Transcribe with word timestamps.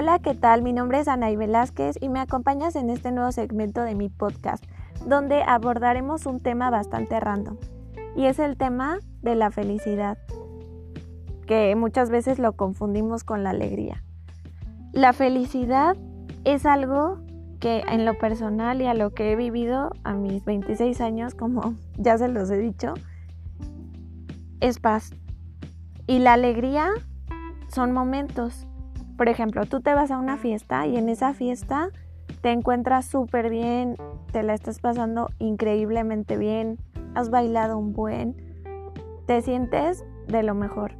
Hola, 0.00 0.20
¿qué 0.20 0.32
tal? 0.32 0.62
Mi 0.62 0.72
nombre 0.72 1.00
es 1.00 1.08
Anaí 1.08 1.34
Velázquez 1.34 1.96
y 2.00 2.08
me 2.08 2.20
acompañas 2.20 2.76
en 2.76 2.88
este 2.88 3.10
nuevo 3.10 3.32
segmento 3.32 3.82
de 3.82 3.96
mi 3.96 4.08
podcast, 4.08 4.64
donde 5.04 5.42
abordaremos 5.42 6.24
un 6.24 6.38
tema 6.38 6.70
bastante 6.70 7.18
random, 7.18 7.56
y 8.14 8.26
es 8.26 8.38
el 8.38 8.56
tema 8.56 9.00
de 9.22 9.34
la 9.34 9.50
felicidad, 9.50 10.16
que 11.48 11.74
muchas 11.74 12.10
veces 12.10 12.38
lo 12.38 12.52
confundimos 12.52 13.24
con 13.24 13.42
la 13.42 13.50
alegría. 13.50 14.04
La 14.92 15.12
felicidad 15.12 15.96
es 16.44 16.64
algo 16.64 17.18
que 17.58 17.82
en 17.88 18.04
lo 18.04 18.16
personal 18.16 18.80
y 18.80 18.86
a 18.86 18.94
lo 18.94 19.10
que 19.10 19.32
he 19.32 19.34
vivido 19.34 19.90
a 20.04 20.12
mis 20.12 20.44
26 20.44 21.00
años, 21.00 21.34
como 21.34 21.74
ya 21.96 22.16
se 22.18 22.28
los 22.28 22.48
he 22.50 22.58
dicho, 22.58 22.94
es 24.60 24.78
paz. 24.78 25.10
Y 26.06 26.20
la 26.20 26.34
alegría 26.34 26.86
son 27.66 27.90
momentos. 27.90 28.67
Por 29.18 29.28
ejemplo, 29.28 29.66
tú 29.66 29.80
te 29.80 29.92
vas 29.94 30.12
a 30.12 30.18
una 30.18 30.38
fiesta 30.38 30.86
y 30.86 30.96
en 30.96 31.08
esa 31.08 31.34
fiesta 31.34 31.90
te 32.40 32.52
encuentras 32.52 33.04
súper 33.04 33.50
bien, 33.50 33.96
te 34.30 34.44
la 34.44 34.54
estás 34.54 34.78
pasando 34.78 35.28
increíblemente 35.40 36.36
bien, 36.36 36.78
has 37.16 37.28
bailado 37.28 37.76
un 37.78 37.92
buen, 37.92 38.36
te 39.26 39.42
sientes 39.42 40.04
de 40.28 40.44
lo 40.44 40.54
mejor. 40.54 40.92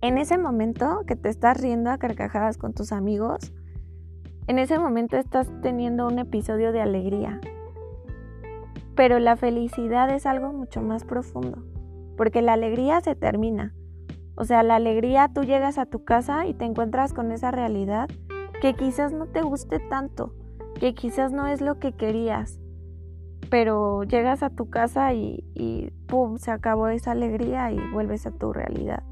En 0.00 0.18
ese 0.18 0.38
momento 0.38 1.04
que 1.06 1.14
te 1.14 1.28
estás 1.28 1.60
riendo 1.60 1.90
a 1.90 1.98
carcajadas 1.98 2.58
con 2.58 2.74
tus 2.74 2.90
amigos, 2.90 3.52
en 4.48 4.58
ese 4.58 4.80
momento 4.80 5.16
estás 5.16 5.48
teniendo 5.62 6.04
un 6.08 6.18
episodio 6.18 6.72
de 6.72 6.80
alegría. 6.80 7.40
Pero 8.96 9.20
la 9.20 9.36
felicidad 9.36 10.10
es 10.10 10.26
algo 10.26 10.52
mucho 10.52 10.82
más 10.82 11.04
profundo, 11.04 11.62
porque 12.16 12.42
la 12.42 12.54
alegría 12.54 13.00
se 13.02 13.14
termina, 13.14 13.72
o 14.40 14.44
sea, 14.44 14.62
la 14.62 14.76
alegría, 14.76 15.28
tú 15.34 15.42
llegas 15.42 15.78
a 15.78 15.86
tu 15.86 16.04
casa 16.04 16.46
y 16.46 16.54
te 16.54 16.64
encuentras 16.64 17.12
con 17.12 17.32
esa 17.32 17.50
realidad 17.50 18.08
que 18.62 18.74
quizás 18.74 19.12
no 19.12 19.26
te 19.26 19.42
guste 19.42 19.80
tanto, 19.80 20.32
que 20.78 20.94
quizás 20.94 21.32
no 21.32 21.48
es 21.48 21.60
lo 21.60 21.80
que 21.80 21.90
querías, 21.90 22.60
pero 23.50 24.04
llegas 24.04 24.44
a 24.44 24.50
tu 24.50 24.70
casa 24.70 25.12
y, 25.12 25.92
¡pum! 26.06 26.38
se 26.38 26.52
acabó 26.52 26.86
esa 26.86 27.10
alegría 27.10 27.72
y 27.72 27.80
vuelves 27.92 28.26
a 28.26 28.30
tu 28.30 28.52
realidad. 28.52 29.02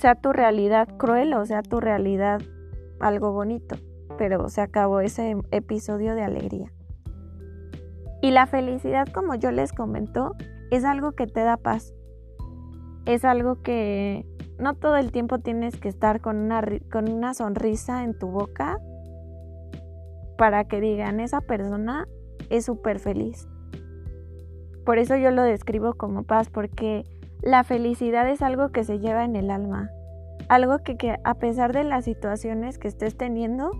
Sea 0.00 0.16
tu 0.16 0.32
realidad 0.32 0.88
cruel 0.98 1.32
o 1.34 1.46
sea 1.46 1.62
tu 1.62 1.78
realidad 1.78 2.42
algo 2.98 3.30
bonito, 3.30 3.76
pero 4.18 4.48
se 4.48 4.62
acabó 4.62 4.98
ese 4.98 5.36
episodio 5.52 6.16
de 6.16 6.24
alegría. 6.24 6.72
Y 8.20 8.32
la 8.32 8.48
felicidad, 8.48 9.06
como 9.06 9.36
yo 9.36 9.52
les 9.52 9.72
comento, 9.72 10.34
es 10.72 10.84
algo 10.84 11.12
que 11.12 11.28
te 11.28 11.44
da 11.44 11.56
paz 11.56 11.94
es 13.06 13.24
algo 13.24 13.62
que 13.62 14.26
no 14.58 14.74
todo 14.74 14.96
el 14.96 15.10
tiempo 15.12 15.38
tienes 15.38 15.76
que 15.76 15.88
estar 15.88 16.20
con 16.20 16.36
una, 16.36 16.62
con 16.90 17.10
una 17.10 17.34
sonrisa 17.34 18.04
en 18.04 18.16
tu 18.16 18.28
boca 18.28 18.78
para 20.38 20.64
que 20.64 20.80
digan, 20.80 21.20
esa 21.20 21.40
persona 21.40 22.06
es 22.50 22.64
súper 22.64 22.98
feliz. 22.98 23.48
Por 24.84 24.98
eso 24.98 25.16
yo 25.16 25.30
lo 25.30 25.42
describo 25.42 25.94
como 25.94 26.24
paz, 26.24 26.48
porque 26.50 27.04
la 27.40 27.64
felicidad 27.64 28.28
es 28.28 28.42
algo 28.42 28.70
que 28.70 28.84
se 28.84 28.98
lleva 28.98 29.24
en 29.24 29.36
el 29.36 29.50
alma. 29.50 29.90
Algo 30.48 30.78
que, 30.78 30.96
que 30.96 31.16
a 31.24 31.34
pesar 31.34 31.72
de 31.72 31.84
las 31.84 32.04
situaciones 32.04 32.78
que 32.78 32.88
estés 32.88 33.16
teniendo, 33.16 33.70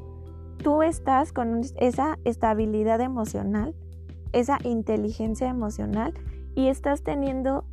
tú 0.63 0.83
estás 0.83 1.33
con 1.33 1.63
esa 1.79 2.19
estabilidad 2.25 3.01
emocional, 3.01 3.75
esa 4.33 4.59
inteligencia 4.63 5.49
emocional 5.49 6.15
y 6.55 6.69
estás 6.69 7.03
teniendo 7.03 7.65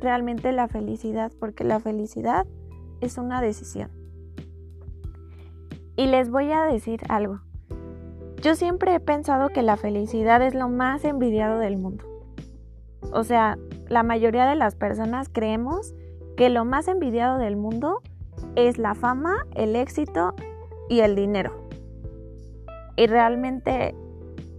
realmente 0.00 0.52
la 0.52 0.68
felicidad, 0.68 1.32
porque 1.38 1.64
la 1.64 1.80
felicidad 1.80 2.46
es 3.00 3.18
una 3.18 3.40
decisión. 3.40 3.90
Y 5.96 6.06
les 6.06 6.30
voy 6.30 6.50
a 6.52 6.64
decir 6.64 7.00
algo. 7.08 7.40
Yo 8.42 8.54
siempre 8.54 8.94
he 8.94 9.00
pensado 9.00 9.50
que 9.50 9.62
la 9.62 9.76
felicidad 9.76 10.40
es 10.42 10.54
lo 10.54 10.68
más 10.68 11.04
envidiado 11.04 11.58
del 11.58 11.76
mundo. 11.76 12.04
O 13.12 13.24
sea, 13.24 13.58
la 13.88 14.02
mayoría 14.02 14.46
de 14.46 14.54
las 14.54 14.76
personas 14.76 15.28
creemos 15.28 15.94
que 16.36 16.48
lo 16.48 16.64
más 16.64 16.88
envidiado 16.88 17.38
del 17.38 17.56
mundo 17.56 18.00
es 18.56 18.78
la 18.78 18.94
fama, 18.94 19.46
el 19.54 19.76
éxito 19.76 20.34
y 20.88 21.00
el 21.00 21.16
dinero. 21.16 21.66
Y 22.96 23.06
realmente 23.06 23.94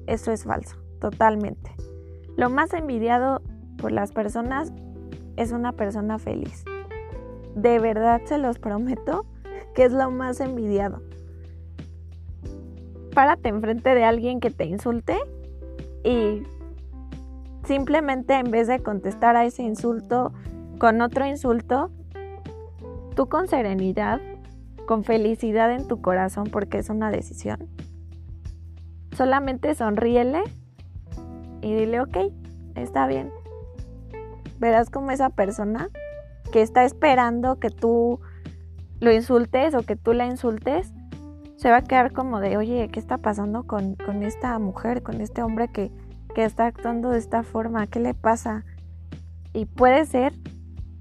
eso 0.06 0.31
es 0.31 0.44
falso, 0.44 0.78
totalmente. 1.00 1.72
Lo 2.35 2.50
más 2.50 2.74
envidiado 2.74 3.41
por 3.78 3.91
las 3.91 4.12
personas 4.12 4.72
es 5.41 5.52
una 5.52 5.74
persona 5.74 6.19
feliz. 6.19 6.63
De 7.56 7.79
verdad 7.79 8.22
se 8.25 8.38
los 8.38 8.59
prometo 8.59 9.25
que 9.74 9.85
es 9.85 9.91
lo 9.91 10.12
más 10.12 10.40
envidiado. 10.40 11.02
Párate 13.13 13.50
enfrente 13.50 13.94
de 13.94 14.03
alguien 14.03 14.40
que 14.40 14.51
te 14.51 14.66
insulte 14.66 15.18
y 16.03 16.44
simplemente 17.66 18.35
en 18.35 18.51
vez 18.51 18.68
de 18.68 18.81
contestar 18.81 19.35
a 19.35 19.46
ese 19.46 19.63
insulto 19.63 20.34
con 20.80 21.01
otro 21.01 21.25
insulto, 21.25 21.91
tú 23.16 23.28
con 23.28 23.47
serenidad, 23.47 24.22
con 24.88 25.03
felicidad 25.03 25.72
en 25.72 25.88
tu 25.88 26.01
corazón 26.01 26.47
porque 26.51 26.80
es 26.80 26.90
una 26.90 27.12
decisión, 27.12 27.68
solamente 29.16 29.75
sonríele 29.75 30.41
y 31.62 31.75
dile, 31.75 32.01
ok, 32.01 32.18
está 32.75 33.07
bien, 33.07 33.31
verás 34.61 34.91
como 34.91 35.09
esa 35.09 35.31
persona 35.31 35.89
que 36.53 36.61
está 36.61 36.85
esperando 36.85 37.59
que 37.59 37.72
tú 37.72 38.22
lo 38.99 39.11
insultes 39.11 39.73
o 39.73 39.81
que 39.81 39.95
tú 39.95 40.13
la 40.13 40.27
insultes, 40.27 40.94
se 41.57 41.72
va 41.72 41.77
a 41.77 41.81
quedar 41.81 42.13
como 42.13 42.39
de, 42.39 42.57
oye, 42.57 42.88
¿qué 42.89 43.00
está 43.00 43.17
pasando 43.17 43.63
con, 43.63 43.97
esta 44.21 44.57
mujer, 44.59 45.01
con 45.01 45.19
este 45.19 45.41
hombre 45.41 45.67
que, 45.67 45.91
que 46.35 46.45
está 46.45 46.67
actuando 46.67 47.09
de 47.09 47.17
esta 47.17 47.41
forma? 47.41 47.88
¿Qué 47.88 48.00
le 48.00 48.13
pasa? 48.13 48.63
Y 49.53 49.66
puede 49.66 50.05
ser 50.05 50.33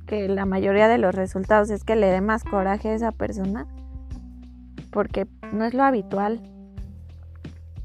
que 0.07 0.29
la 0.29 0.47
mayoría 0.47 0.89
de 0.89 0.99
los 0.99 1.15
resultados 1.15 1.69
es 1.71 1.85
que 1.85 1.97
le 1.97 2.07
dé 2.07 2.23
más 2.23 2.45
coraje 2.45 2.89
a 2.89 2.95
esa 2.95 3.13
persona, 3.13 3.67
porque 4.91 5.27
no 5.53 5.67
es 5.67 5.75
lo 5.75 5.85
habitual. 5.85 6.41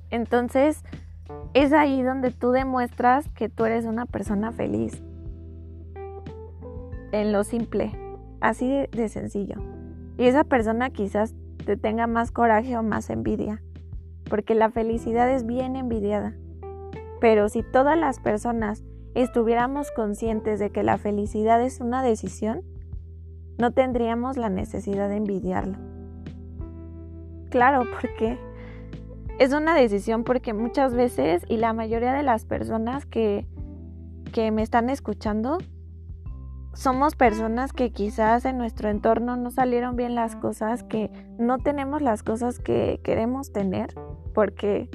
Entonces, 0.09 0.83
es 1.53 1.73
ahí 1.73 2.01
donde 2.01 2.31
tú 2.31 2.51
demuestras 2.51 3.27
que 3.29 3.49
tú 3.49 3.65
eres 3.65 3.85
una 3.85 4.05
persona 4.05 4.53
feliz 4.53 5.03
en 7.21 7.31
lo 7.31 7.43
simple, 7.43 7.91
así 8.41 8.87
de, 8.91 9.09
sencillo. 9.09 9.55
Y 10.17 10.25
esa 10.25 10.43
persona 10.43 10.89
quizás 10.89 11.33
te 11.65 11.77
tenga 11.77 12.07
más 12.07 12.31
coraje 12.31 12.77
o 12.77 12.83
más 12.83 13.09
envidia, 13.09 13.61
porque 14.29 14.55
la 14.55 14.69
felicidad 14.69 15.29
es 15.29 15.45
bien 15.45 15.75
envidiada. 15.75 16.35
Pero 17.21 17.47
si 17.49 17.63
todas 17.63 17.97
las 17.97 18.19
personas 18.19 18.83
estuviéramos 19.13 19.91
conscientes 19.91 20.59
de 20.59 20.71
que 20.71 20.83
la 20.83 20.97
felicidad 20.97 21.61
es 21.61 21.79
una 21.79 22.03
decisión, 22.03 22.63
no 23.57 23.71
tendríamos 23.71 24.35
la 24.35 24.49
necesidad 24.49 25.07
de 25.07 25.15
envidiarlo. 25.15 25.77
Claro, 27.49 27.85
porque 28.01 28.37
es 29.39 29.53
una 29.53 29.73
decisión 29.73 30.25
porque 30.25 30.53
muchas 30.53 30.93
veces 30.93 31.45
y 31.47 31.57
la 31.57 31.71
mayoría 31.71 32.13
de 32.13 32.23
las 32.23 32.45
personas 32.45 33.05
que, 33.05 33.45
que 34.33 34.51
me 34.51 34.61
están 34.61 34.89
escuchando 34.89 35.59
somos 36.75 37.15
personas 37.15 37.71
que 37.71 37.91
quizás 37.91 38.45
en 38.45 38.57
nuestro 38.57 38.89
entorno 38.89 39.37
no 39.37 39.49
salieron 39.49 39.95
bien 39.95 40.13
las 40.13 40.35
cosas, 40.35 40.83
que 40.83 41.09
no 41.39 41.57
tenemos 41.57 42.01
las 42.01 42.21
cosas 42.21 42.59
que 42.59 42.99
queremos 43.01 43.51
tener, 43.51 43.95
porque 44.33 44.89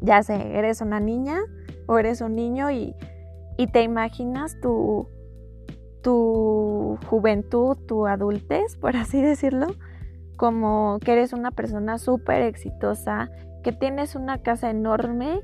ya 0.00 0.22
sé, 0.22 0.56
eres 0.56 0.82
una 0.82 1.00
niña 1.00 1.40
o 1.86 1.98
eres 1.98 2.20
un 2.20 2.36
niño 2.36 2.70
y, 2.70 2.94
te 3.72 3.82
imaginas 3.82 4.60
tu, 4.60 5.08
tu 6.02 6.98
juventud, 7.06 7.78
tu 7.86 8.06
adultez, 8.06 8.76
por 8.80 8.96
así 8.96 9.22
decirlo, 9.22 9.68
como 10.36 10.98
que 11.02 11.12
eres 11.12 11.32
una 11.32 11.50
persona 11.50 11.98
súper 11.98 12.42
exitosa, 12.42 13.30
que 13.62 13.72
tienes 13.72 14.14
una 14.14 14.42
casa 14.42 14.68
enorme, 14.68 15.40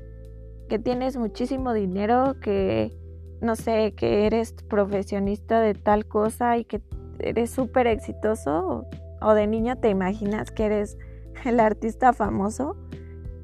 que 0.69 0.77
tienes 0.77 1.17
muchísimo 1.17 1.73
dinero, 1.73 2.35
que 2.41 3.00
no 3.41 3.55
sé, 3.55 3.93
que 3.93 4.27
eres 4.27 4.53
profesionista 4.53 5.59
de 5.59 5.73
tal 5.73 6.05
cosa 6.05 6.57
y 6.57 6.65
que 6.65 6.81
eres 7.19 7.49
súper 7.49 7.87
exitoso 7.87 8.85
o 9.21 9.33
de 9.33 9.47
niño 9.47 9.77
te 9.77 9.89
imaginas 9.89 10.51
que 10.51 10.65
eres 10.65 10.97
el 11.45 11.59
artista 11.59 12.13
famoso 12.13 12.75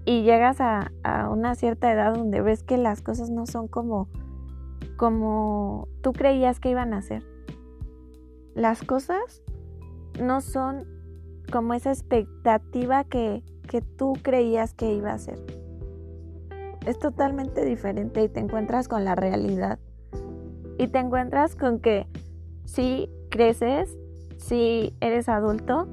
y 0.06 0.24
llegas 0.24 0.62
a, 0.62 0.92
una 1.30 1.56
cierta 1.56 1.92
edad 1.92 2.14
donde 2.14 2.42
ves 2.42 2.64
que 2.64 2.78
las 2.78 3.02
cosas 3.02 3.30
no 3.30 3.46
son 3.46 3.68
como, 3.68 4.08
como 4.96 5.90
tú 6.02 6.14
creías 6.14 6.62
que 6.62 6.70
iban 6.70 6.94
a 6.94 7.02
ser. 7.02 7.24
Las 8.56 8.84
cosas 8.84 9.44
no 10.22 10.40
son 10.40 10.88
como 11.52 11.74
esa 11.74 11.92
expectativa 11.92 13.04
que, 13.04 13.44
que 13.68 13.82
tú 13.82 14.14
creías 14.22 14.74
que 14.74 14.94
iba 14.94 15.12
a 15.12 15.18
ser. 15.18 15.40
Es 16.86 16.98
totalmente 17.00 17.66
diferente 17.66 18.24
y 18.24 18.30
te 18.30 18.40
encuentras 18.40 18.88
con 18.88 19.04
la 19.04 19.14
realidad 19.14 19.78
y 20.78 20.88
te 20.88 21.00
encuentras 21.00 21.56
con 21.56 21.80
que 21.80 22.08
si 22.66 23.10
creces, 23.30 23.98
si 24.38 24.94
eres 25.02 25.30
adulto, 25.30 25.88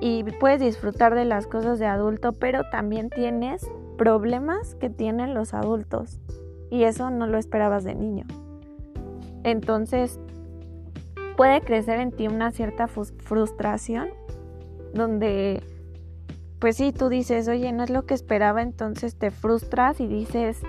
y 0.00 0.24
puedes 0.38 0.60
disfrutar 0.60 1.14
de 1.14 1.24
las 1.24 1.46
cosas 1.46 1.78
de 1.78 1.86
adulto, 1.86 2.32
pero 2.32 2.68
también 2.70 3.10
tienes 3.10 3.68
problemas 3.96 4.74
que 4.76 4.90
tienen 4.90 5.34
los 5.34 5.54
adultos 5.54 6.20
y 6.70 6.84
eso 6.84 7.10
no 7.10 7.26
lo 7.26 7.38
esperabas 7.38 7.84
de 7.84 7.94
niño. 7.94 8.24
Entonces, 9.42 10.20
puede 11.36 11.60
crecer 11.62 12.00
en 12.00 12.12
ti 12.12 12.28
una 12.28 12.52
cierta 12.52 12.86
frustración 12.86 14.10
donde, 14.94 15.62
pues 16.58 16.76
sí, 16.76 16.92
tú 16.92 17.08
dices, 17.08 17.48
oye, 17.48 17.72
no 17.72 17.82
es 17.82 17.90
lo 17.90 18.06
que 18.06 18.14
esperaba, 18.14 18.62
entonces 18.62 19.16
te 19.16 19.30
frustras 19.30 20.00
y 20.00 20.06
dices, 20.06 20.60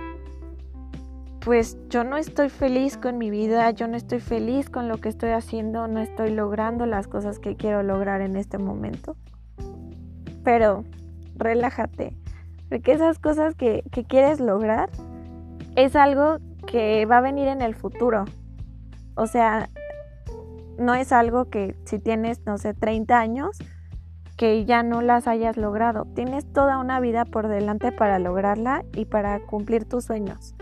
pues 1.49 1.79
yo 1.89 2.03
no 2.03 2.15
estoy 2.15 2.49
feliz 2.49 2.95
con 2.95 3.17
mi 3.17 3.31
vida, 3.31 3.71
yo 3.71 3.87
no 3.87 3.97
estoy 3.97 4.19
feliz 4.19 4.69
con 4.69 4.87
lo 4.87 4.99
que 4.99 5.09
estoy 5.09 5.31
haciendo, 5.31 5.87
no 5.87 5.99
estoy 5.99 6.29
logrando 6.29 6.85
las 6.85 7.07
cosas 7.07 7.39
que 7.39 7.55
quiero 7.55 7.81
lograr 7.81 8.21
en 8.21 8.35
este 8.35 8.59
momento. 8.59 9.15
Pero 10.43 10.83
relájate, 11.33 12.15
porque 12.69 12.91
esas 12.91 13.17
cosas 13.17 13.55
que, 13.55 13.83
quieres 14.07 14.39
lograr 14.39 14.91
es 15.75 15.95
algo 15.95 16.37
que 16.67 17.07
va 17.07 17.17
a 17.17 17.21
venir 17.21 17.47
en 17.47 17.63
el 17.63 17.73
futuro. 17.73 18.25
O 19.15 19.25
sea, 19.25 19.69
no 20.77 20.93
es 20.93 21.11
algo 21.11 21.49
que 21.49 21.75
si 21.83 21.97
tienes, 21.97 22.45
no 22.45 22.59
sé, 22.59 22.75
30 22.75 23.19
años, 23.19 23.57
que 24.37 24.65
ya 24.65 24.83
no 24.83 25.01
las 25.01 25.27
hayas 25.27 25.57
logrado. 25.57 26.05
Tienes 26.13 26.45
toda 26.53 26.77
una 26.77 26.99
vida 26.99 27.25
por 27.25 27.47
delante 27.47 27.91
para 27.91 28.19
lograrla 28.19 28.85
y 28.93 29.05
para 29.05 29.39
cumplir 29.39 29.85
tus 29.85 30.05
sueños 30.05 30.53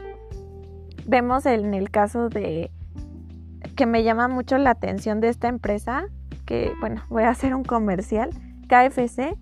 vemos 1.08 1.46
en 1.46 1.74
el 1.74 1.90
caso 1.90 2.30
de 2.30 2.70
que 3.76 3.86
me 3.86 4.04
llama 4.04 4.28
mucho 4.28 4.58
la 4.58 4.72
atención 4.72 5.22
de 5.22 5.30
esta 5.30 5.48
empresa, 5.48 6.06
que 6.46 6.74
bueno, 6.80 7.04
voy 7.10 7.24
a 7.24 7.30
hacer 7.30 7.56
un 7.56 7.64
comercial, 7.64 8.30
KFC, 8.68 9.38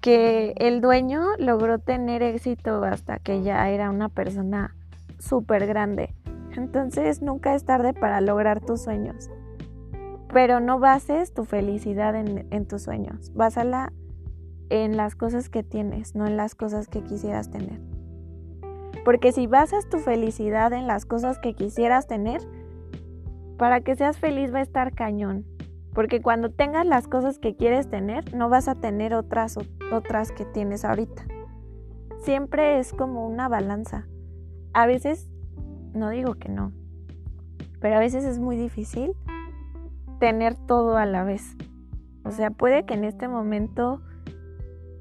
que 0.00 0.54
el 0.56 0.80
dueño 0.80 1.22
logró 1.38 1.78
tener 1.78 2.22
éxito 2.22 2.82
hasta 2.84 3.18
que 3.18 3.42
ya 3.42 3.68
era 3.70 3.90
una 3.90 4.08
persona 4.08 4.74
súper 5.18 5.66
grande. 5.66 6.14
Entonces 6.56 7.22
nunca 7.22 7.54
es 7.54 7.64
tarde 7.64 7.94
para 7.94 8.20
lograr 8.20 8.60
tus 8.60 8.82
sueños. 8.82 9.30
Pero 10.32 10.60
no 10.60 10.78
bases 10.78 11.34
tu 11.34 11.44
felicidad 11.44 12.14
en, 12.14 12.46
en 12.50 12.66
tus 12.66 12.82
sueños. 12.82 13.32
Básala 13.34 13.92
en 14.70 14.96
las 14.96 15.14
cosas 15.14 15.48
que 15.48 15.62
tienes, 15.62 16.14
no 16.14 16.26
en 16.26 16.36
las 16.36 16.54
cosas 16.54 16.88
que 16.88 17.02
quisieras 17.02 17.50
tener. 17.50 17.91
Porque 19.04 19.32
si 19.32 19.46
basas 19.46 19.88
tu 19.88 19.98
felicidad 19.98 20.72
en 20.72 20.86
las 20.86 21.06
cosas 21.06 21.38
que 21.38 21.54
quisieras 21.54 22.06
tener, 22.06 22.40
para 23.58 23.80
que 23.80 23.96
seas 23.96 24.18
feliz 24.18 24.52
va 24.52 24.58
a 24.58 24.62
estar 24.62 24.92
cañón. 24.94 25.44
Porque 25.94 26.22
cuando 26.22 26.50
tengas 26.50 26.86
las 26.86 27.06
cosas 27.06 27.38
que 27.38 27.54
quieres 27.54 27.88
tener, 27.88 28.34
no 28.34 28.48
vas 28.48 28.68
a 28.68 28.74
tener 28.74 29.14
otras 29.14 29.58
otras 29.92 30.32
que 30.32 30.44
tienes 30.44 30.84
ahorita. 30.84 31.24
Siempre 32.20 32.78
es 32.78 32.92
como 32.92 33.26
una 33.26 33.48
balanza. 33.48 34.06
A 34.72 34.86
veces, 34.86 35.28
no 35.92 36.08
digo 36.08 36.34
que 36.34 36.48
no, 36.48 36.72
pero 37.80 37.96
a 37.96 38.00
veces 38.00 38.24
es 38.24 38.38
muy 38.38 38.56
difícil 38.56 39.12
tener 40.18 40.54
todo 40.54 40.96
a 40.96 41.04
la 41.04 41.24
vez. 41.24 41.56
O 42.24 42.30
sea, 42.30 42.50
puede 42.50 42.86
que 42.86 42.94
en 42.94 43.04
este 43.04 43.28
momento 43.28 44.00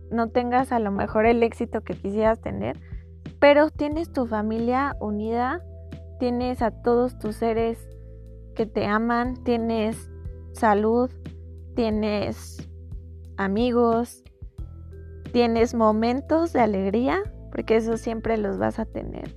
no 0.09 0.29
tengas 0.29 0.71
a 0.71 0.79
lo 0.79 0.91
mejor 0.91 1.25
el 1.25 1.43
éxito 1.43 1.81
que 1.81 1.93
quisieras 1.93 2.41
tener, 2.41 2.79
pero 3.41 3.71
tienes 3.71 4.13
tu 4.13 4.27
familia 4.27 4.95
unida, 4.99 5.61
tienes 6.19 6.61
a 6.61 6.69
todos 6.69 7.17
tus 7.17 7.37
seres 7.37 7.89
que 8.55 8.67
te 8.67 8.85
aman, 8.85 9.43
tienes 9.43 10.11
salud, 10.53 11.09
tienes 11.75 12.69
amigos, 13.37 14.23
tienes 15.33 15.73
momentos 15.73 16.53
de 16.53 16.59
alegría, 16.59 17.23
porque 17.51 17.77
eso 17.77 17.97
siempre 17.97 18.37
los 18.37 18.59
vas 18.59 18.77
a 18.77 18.85
tener. 18.85 19.35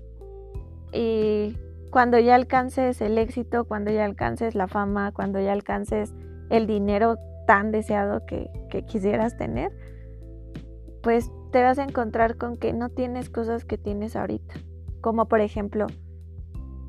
Y 0.93 1.57
cuando 1.91 2.19
ya 2.19 2.35
alcances 2.35 3.01
el 3.01 3.17
éxito, 3.17 3.65
cuando 3.65 3.91
ya 3.91 4.05
alcances 4.05 4.55
la 4.55 4.69
fama, 4.69 5.13
cuando 5.13 5.41
ya 5.41 5.53
alcances 5.53 6.13
el 6.51 6.67
dinero 6.67 7.17
tan 7.47 7.71
deseado 7.71 8.27
que, 8.27 8.51
que 8.69 8.85
quisieras 8.85 9.39
tener, 9.39 9.73
pues 11.05 11.31
te 11.53 11.63
vas 11.63 11.79
a 11.79 11.85
encontrar 11.85 12.37
con 12.39 12.57
que 12.57 12.73
no 12.73 12.89
tienes 12.89 13.29
cosas 13.29 13.67
que 13.67 13.77
tienes 13.77 14.17
ahorita. 14.17 14.55
Como 15.03 15.29
por 15.29 15.43
ejemplo, 15.43 15.87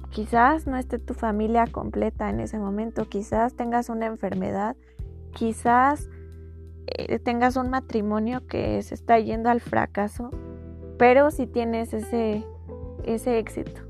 quizás 0.10 0.66
no 0.66 0.78
esté 0.78 0.98
tu 1.00 1.14
familia 1.14 1.68
completa 1.68 2.30
en 2.30 2.40
ese 2.40 2.58
momento, 2.58 3.10
quizás 3.10 3.56
tengas 3.56 3.90
una 3.90 4.06
enfermedad, 4.06 4.78
quizás 5.34 6.10
eh, 6.88 7.20
tengas 7.20 7.58
un 7.58 7.70
matrimonio 7.70 8.48
que 8.48 8.82
se 8.84 8.96
está 8.96 9.20
yendo 9.20 9.50
al 9.50 9.60
fracaso, 9.60 10.32
pero 10.98 11.30
si 11.30 11.46
tienes 11.46 11.94
ese, 11.94 12.46
ese 13.04 13.38
éxito. 13.38 13.82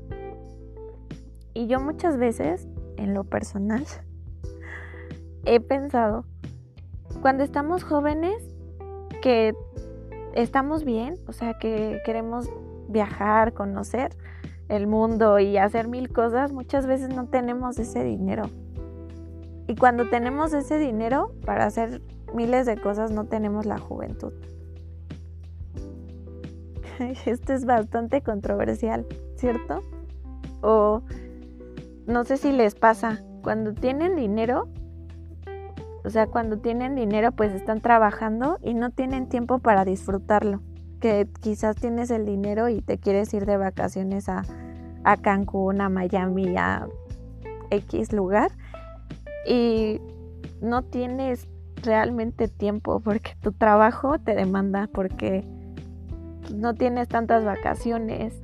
Y 1.54 1.68
yo 1.68 1.80
muchas 1.80 2.18
veces, 2.18 2.66
en 2.96 3.14
lo 3.14 3.22
personal, 3.22 3.86
he 5.44 5.60
pensado, 5.60 6.24
cuando 7.22 7.44
estamos 7.44 7.84
jóvenes, 7.84 8.42
que 9.22 9.54
estamos 10.36 10.84
bien, 10.84 11.16
o 11.26 11.32
sea, 11.32 11.54
que 11.58 12.00
queremos 12.04 12.48
viajar, 12.88 13.54
conocer 13.54 14.14
el 14.68 14.86
mundo 14.86 15.38
y 15.38 15.56
hacer 15.56 15.88
mil 15.88 16.12
cosas, 16.12 16.52
muchas 16.52 16.86
veces 16.86 17.08
no 17.08 17.26
tenemos 17.26 17.78
ese 17.78 18.04
dinero. 18.04 18.50
Y 19.66 19.74
cuando 19.74 20.08
tenemos 20.08 20.52
ese 20.52 20.78
dinero 20.78 21.32
para 21.44 21.66
hacer 21.66 22.02
miles 22.34 22.66
de 22.66 22.76
cosas, 22.76 23.10
no 23.10 23.24
tenemos 23.24 23.66
la 23.66 23.78
juventud. 23.78 24.32
Esto 27.26 27.52
es 27.52 27.64
bastante 27.64 28.22
controversial, 28.22 29.06
¿cierto? 29.36 29.82
O 30.62 31.02
no 32.06 32.24
sé 32.24 32.36
si 32.36 32.52
les 32.52 32.74
pasa, 32.74 33.24
cuando 33.42 33.74
tienen 33.74 34.16
dinero, 34.16 34.68
o 36.06 36.10
sea, 36.10 36.28
cuando 36.28 36.58
tienen 36.58 36.94
dinero 36.94 37.32
pues 37.32 37.52
están 37.52 37.80
trabajando 37.80 38.58
y 38.62 38.74
no 38.74 38.90
tienen 38.90 39.28
tiempo 39.28 39.58
para 39.58 39.84
disfrutarlo. 39.84 40.62
Que 41.00 41.28
quizás 41.40 41.74
tienes 41.74 42.12
el 42.12 42.24
dinero 42.24 42.68
y 42.68 42.80
te 42.80 42.98
quieres 42.98 43.34
ir 43.34 43.44
de 43.44 43.56
vacaciones 43.56 44.28
a, 44.28 44.44
a 45.02 45.16
Cancún, 45.16 45.80
a 45.80 45.88
Miami, 45.88 46.56
a 46.56 46.86
X 47.70 48.12
lugar. 48.12 48.52
Y 49.48 50.00
no 50.60 50.84
tienes 50.84 51.48
realmente 51.82 52.46
tiempo 52.46 53.00
porque 53.00 53.32
tu 53.40 53.50
trabajo 53.50 54.20
te 54.20 54.36
demanda, 54.36 54.88
porque 54.92 55.44
no 56.54 56.74
tienes 56.74 57.08
tantas 57.08 57.44
vacaciones 57.44 58.40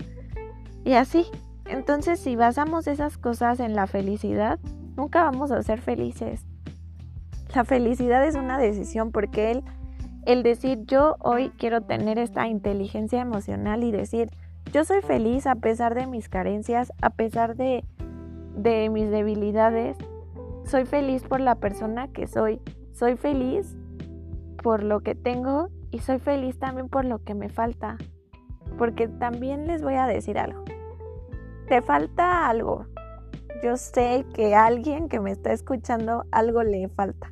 y 0.84 0.94
así. 0.94 1.26
Entonces 1.66 2.18
si 2.18 2.34
basamos 2.34 2.88
esas 2.88 3.18
cosas 3.18 3.60
en 3.60 3.76
la 3.76 3.86
felicidad, 3.86 4.58
nunca 4.96 5.22
vamos 5.22 5.52
a 5.52 5.62
ser 5.62 5.80
felices. 5.80 6.44
La 7.54 7.64
felicidad 7.64 8.24
es 8.26 8.34
una 8.34 8.58
decisión 8.58 9.12
porque 9.12 9.50
él, 9.50 9.62
el 10.24 10.42
decir 10.42 10.80
yo 10.86 11.16
hoy 11.20 11.50
quiero 11.58 11.82
tener 11.82 12.18
esta 12.18 12.48
inteligencia 12.48 13.20
emocional 13.20 13.84
y 13.84 13.92
decir 13.92 14.30
yo 14.72 14.84
soy 14.84 15.02
feliz 15.02 15.46
a 15.46 15.56
pesar 15.56 15.94
de 15.94 16.06
mis 16.06 16.30
carencias, 16.30 16.92
a 17.02 17.10
pesar 17.10 17.56
de, 17.56 17.84
de 18.56 18.88
mis 18.88 19.10
debilidades, 19.10 19.98
soy 20.64 20.86
feliz 20.86 21.24
por 21.24 21.40
la 21.40 21.56
persona 21.56 22.08
que 22.08 22.26
soy, 22.26 22.60
soy 22.92 23.16
feliz 23.16 23.76
por 24.62 24.82
lo 24.82 25.00
que 25.00 25.14
tengo 25.14 25.68
y 25.90 25.98
soy 25.98 26.20
feliz 26.20 26.58
también 26.58 26.88
por 26.88 27.04
lo 27.04 27.22
que 27.22 27.34
me 27.34 27.50
falta. 27.50 27.98
Porque 28.78 29.08
también 29.08 29.66
les 29.66 29.82
voy 29.82 29.94
a 29.94 30.06
decir 30.06 30.38
algo. 30.38 30.64
Te 31.68 31.82
falta 31.82 32.48
algo. 32.48 32.86
Yo 33.62 33.76
sé 33.76 34.26
que 34.34 34.56
a 34.56 34.66
alguien 34.66 35.08
que 35.08 35.20
me 35.20 35.30
está 35.30 35.52
escuchando 35.52 36.24
algo 36.32 36.64
le 36.64 36.88
falta 36.88 37.30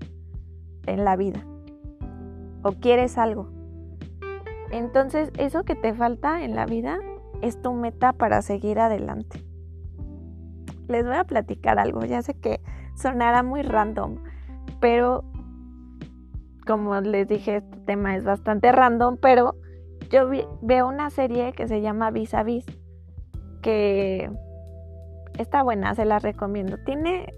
en 0.87 1.04
la 1.04 1.16
vida 1.16 1.44
o 2.62 2.72
quieres 2.72 3.18
algo. 3.18 3.49
Entonces 4.70 5.32
eso 5.38 5.64
que 5.64 5.75
te 5.75 5.92
falta 5.92 6.44
en 6.44 6.54
la 6.54 6.66
vida 6.66 7.00
es 7.42 7.60
tu 7.60 7.72
meta 7.72 8.12
para 8.12 8.42
seguir 8.42 8.78
adelante. 8.78 9.44
Les 10.87 11.04
voy 11.04 11.16
a 11.16 11.25
platicar 11.25 11.80
algo, 11.80 12.04
ya 12.04 12.22
sé 12.22 12.34
que 12.34 12.60
sonará 12.94 13.42
muy 13.42 13.62
random, 13.62 14.18
pero 14.80 15.25
como 16.64 17.00
les 17.00 17.26
dije, 17.26 17.56
este 17.56 17.78
tema 17.78 18.14
es 18.14 18.22
bastante 18.22 18.70
random, 18.70 19.16
pero 19.20 19.56
yo 20.10 20.30
veo 20.62 20.87
una 20.87 21.10
serie 21.10 21.52
que 21.52 21.66
se 21.66 21.80
llama 21.80 22.12
Vis 22.12 22.34
a 22.34 22.44
Vis, 22.44 22.66
que 23.62 24.30
está 25.38 25.62
buena, 25.62 25.94
se 25.94 26.04
la 26.04 26.18
recomiendo. 26.18 26.78
Tiene, 26.84 27.32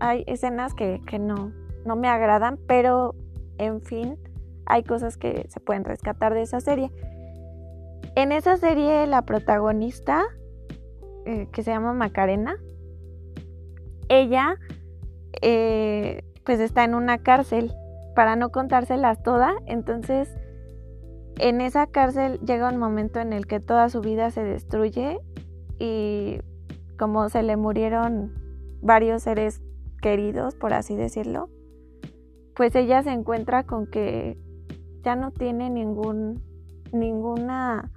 hay 0.00 0.24
escenas 0.26 0.74
que, 0.74 1.00
que 1.06 1.18
no, 1.18 1.52
no 1.84 1.96
me 1.96 2.08
agradan, 2.08 2.58
pero 2.66 3.14
en 3.58 3.80
fin, 3.80 4.18
hay 4.66 4.84
cosas 4.84 5.16
que 5.16 5.46
se 5.48 5.60
pueden 5.60 5.84
rescatar 5.84 6.34
de 6.34 6.42
esa 6.42 6.60
serie. 6.60 6.90
En 8.14 8.32
esa 8.32 8.56
serie 8.56 9.06
la 9.06 9.22
protagonista, 9.22 10.22
eh, 11.24 11.48
que 11.52 11.62
se 11.62 11.70
llama 11.70 11.92
Macarena, 11.92 12.56
ella 14.08 14.56
eh, 15.40 16.22
pues 16.44 16.60
está 16.60 16.84
en 16.84 16.94
una 16.94 17.18
cárcel 17.18 17.72
para 18.14 18.36
no 18.36 18.50
contárselas 18.50 19.22
toda, 19.22 19.54
entonces 19.66 20.28
en 21.38 21.60
esa 21.60 21.86
cárcel 21.86 22.38
llega 22.40 22.68
un 22.68 22.76
momento 22.76 23.20
en 23.20 23.32
el 23.32 23.46
que 23.46 23.60
toda 23.60 23.88
su 23.88 24.00
vida 24.00 24.30
se 24.30 24.44
destruye 24.44 25.18
y 25.78 26.40
como 26.98 27.28
se 27.28 27.42
le 27.42 27.56
murieron 27.56 28.32
varios 28.80 29.22
seres 29.22 29.62
queridos, 30.00 30.54
por 30.54 30.72
así 30.72 30.96
decirlo, 30.96 31.48
pues 32.54 32.74
ella 32.74 33.02
se 33.02 33.10
encuentra 33.10 33.64
con 33.64 33.86
que 33.86 34.38
ya 35.02 35.16
no 35.16 35.30
tiene 35.30 35.70
ningún 35.70 36.42
ninguna 36.92 37.90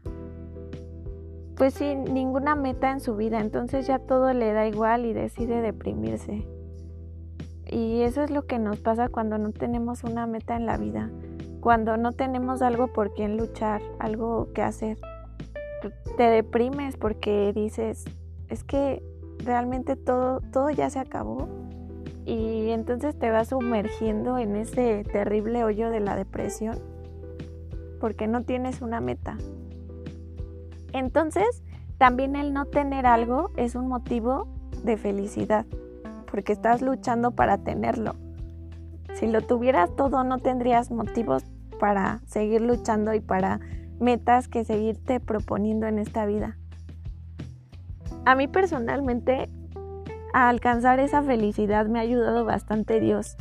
pues 1.55 1.73
sí, 1.73 1.95
ninguna 1.95 2.55
meta 2.55 2.91
en 2.91 2.99
su 2.99 3.15
vida, 3.15 3.39
entonces 3.39 3.87
ya 3.87 3.99
todo 3.99 4.33
le 4.33 4.51
da 4.51 4.67
igual 4.67 5.05
y 5.05 5.13
decide 5.13 5.61
deprimirse. 5.61 6.45
Y 7.67 8.01
eso 8.01 8.23
es 8.23 8.29
lo 8.29 8.45
que 8.45 8.59
nos 8.59 8.79
pasa 8.79 9.09
cuando 9.09 9.37
no 9.37 9.51
tenemos 9.51 10.03
una 10.03 10.27
meta 10.27 10.55
en 10.55 10.65
la 10.65 10.77
vida, 10.77 11.09
cuando 11.61 11.97
no 11.97 12.11
tenemos 12.11 12.61
algo 12.61 12.87
por 12.87 13.13
quien 13.13 13.37
luchar, 13.37 13.81
algo 13.99 14.49
que 14.53 14.61
hacer. 14.61 14.97
Te 16.17 16.23
deprimes 16.23 16.97
porque 16.97 17.53
dices, 17.53 18.05
es 18.49 18.63
que 18.63 19.03
realmente 19.43 19.95
todo, 19.95 20.41
todo 20.51 20.69
ya 20.69 20.89
se 20.89 20.99
acabó. 20.99 21.47
Y 22.25 22.69
entonces 22.69 23.17
te 23.17 23.29
vas 23.29 23.49
sumergiendo 23.49 24.37
en 24.37 24.55
ese 24.55 25.03
terrible 25.03 25.63
hoyo 25.63 25.91
de 25.91 25.99
la 25.99 26.15
depresión 26.15 26.79
porque 27.99 28.27
no 28.27 28.43
tienes 28.43 28.81
una 28.81 28.99
meta. 28.99 29.37
Entonces, 30.93 31.63
también 31.97 32.35
el 32.35 32.53
no 32.53 32.65
tener 32.65 33.05
algo 33.05 33.51
es 33.57 33.75
un 33.75 33.87
motivo 33.87 34.47
de 34.83 34.97
felicidad 34.97 35.65
porque 36.29 36.53
estás 36.53 36.81
luchando 36.81 37.31
para 37.31 37.59
tenerlo. 37.59 38.15
Si 39.13 39.27
lo 39.27 39.41
tuvieras 39.41 39.95
todo, 39.95 40.23
no 40.23 40.39
tendrías 40.39 40.91
motivos 40.91 41.43
para 41.79 42.21
seguir 42.25 42.61
luchando 42.61 43.13
y 43.13 43.21
para 43.21 43.59
metas 43.99 44.47
que 44.47 44.65
seguirte 44.65 45.19
proponiendo 45.19 45.87
en 45.87 45.99
esta 45.99 46.25
vida. 46.25 46.57
A 48.25 48.35
mí 48.35 48.47
personalmente, 48.47 49.49
a 50.33 50.49
alcanzar 50.49 50.99
esa 50.99 51.21
felicidad 51.21 51.85
me 51.85 51.99
ha 51.99 52.01
ayudado 52.01 52.43
bastante 52.43 52.99
Dios. 52.99 53.37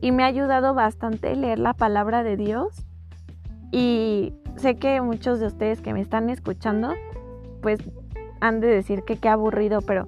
Y 0.00 0.12
me 0.12 0.22
ha 0.22 0.26
ayudado 0.26 0.74
bastante 0.74 1.34
leer 1.34 1.58
la 1.58 1.74
palabra 1.74 2.22
de 2.22 2.36
Dios. 2.36 2.86
Y 3.72 4.32
sé 4.56 4.76
que 4.76 5.00
muchos 5.00 5.40
de 5.40 5.46
ustedes 5.46 5.80
que 5.80 5.92
me 5.92 6.00
están 6.00 6.30
escuchando, 6.30 6.94
pues 7.60 7.80
han 8.40 8.60
de 8.60 8.68
decir 8.68 9.02
que 9.02 9.16
qué 9.16 9.28
aburrido, 9.28 9.80
pero 9.82 10.06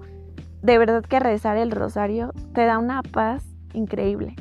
de 0.62 0.78
verdad 0.78 1.02
que 1.02 1.18
rezar 1.18 1.56
el 1.56 1.72
rosario 1.72 2.32
te 2.54 2.64
da 2.64 2.78
una 2.78 3.02
paz 3.02 3.44
increíble 3.72 4.36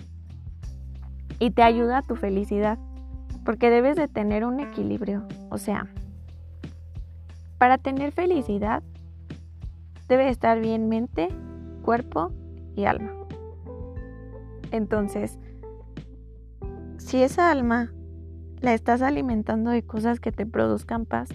y 1.39 1.51
te 1.51 1.63
ayuda 1.63 1.99
a 1.99 2.01
tu 2.01 2.15
felicidad, 2.15 2.77
porque 3.45 3.69
debes 3.69 3.95
de 3.95 4.07
tener 4.07 4.45
un 4.45 4.59
equilibrio. 4.59 5.25
O 5.49 5.57
sea, 5.57 5.87
para 7.57 7.77
tener 7.77 8.11
felicidad 8.11 8.83
debe 10.09 10.27
estar 10.27 10.59
bien 10.59 10.89
mente, 10.89 11.29
cuerpo 11.83 12.33
y 12.75 12.85
alma. 12.85 13.13
Entonces, 14.71 15.39
si 16.97 17.23
esa 17.23 17.49
alma 17.49 17.93
la 18.59 18.73
estás 18.73 19.01
alimentando 19.01 19.71
de 19.71 19.83
cosas 19.83 20.19
que 20.19 20.31
te 20.31 20.45
produzcan 20.45 21.05
paz, 21.05 21.29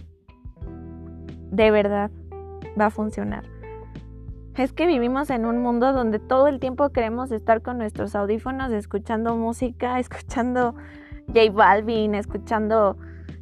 de 1.50 1.70
verdad 1.70 2.10
va 2.78 2.86
a 2.86 2.90
funcionar. 2.90 3.44
Es 4.56 4.72
que 4.72 4.86
vivimos 4.86 5.30
en 5.30 5.46
un 5.46 5.62
mundo 5.62 5.92
donde 5.92 6.18
todo 6.18 6.46
el 6.48 6.60
tiempo 6.60 6.90
queremos 6.90 7.32
estar 7.32 7.62
con 7.62 7.78
nuestros 7.78 8.14
audífonos, 8.14 8.72
escuchando 8.72 9.36
música, 9.36 9.98
escuchando 10.00 10.74
J 11.28 11.50
Balvin, 11.52 12.14
escuchando, 12.14 12.96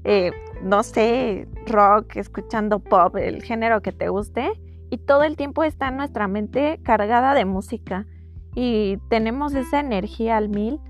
eh, 0.05 0.31
no 0.63 0.83
sé, 0.83 1.49
rock, 1.67 2.17
escuchando 2.17 2.79
pop, 2.81 3.17
el 3.17 3.43
género 3.43 3.81
que 3.81 3.93
te 3.93 4.09
guste. 4.09 4.53
Y 4.93 4.99
todo 4.99 5.23
el 5.23 5.39
tiempo 5.39 5.65
está 5.65 5.91
nuestra 5.91 6.29
mente 6.29 6.79
cargada 6.83 7.33
de 7.33 7.47
música. 7.47 8.07
Y 8.55 8.99
tenemos 9.09 9.55
esa 9.55 9.81
energía 9.81 10.37
al 10.37 10.51
mil. 10.51 10.81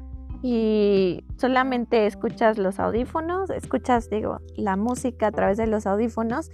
Y 0.43 1.25
solamente 1.37 2.07
escuchas 2.07 2.59
los 2.59 2.81
audífonos, 2.81 3.49
escuchas, 3.51 4.11
digo, 4.11 4.41
la 4.57 4.77
música 4.77 5.29
a 5.29 5.31
través 5.31 5.57
de 5.57 5.69
los 5.69 5.87
audífonos 5.87 6.51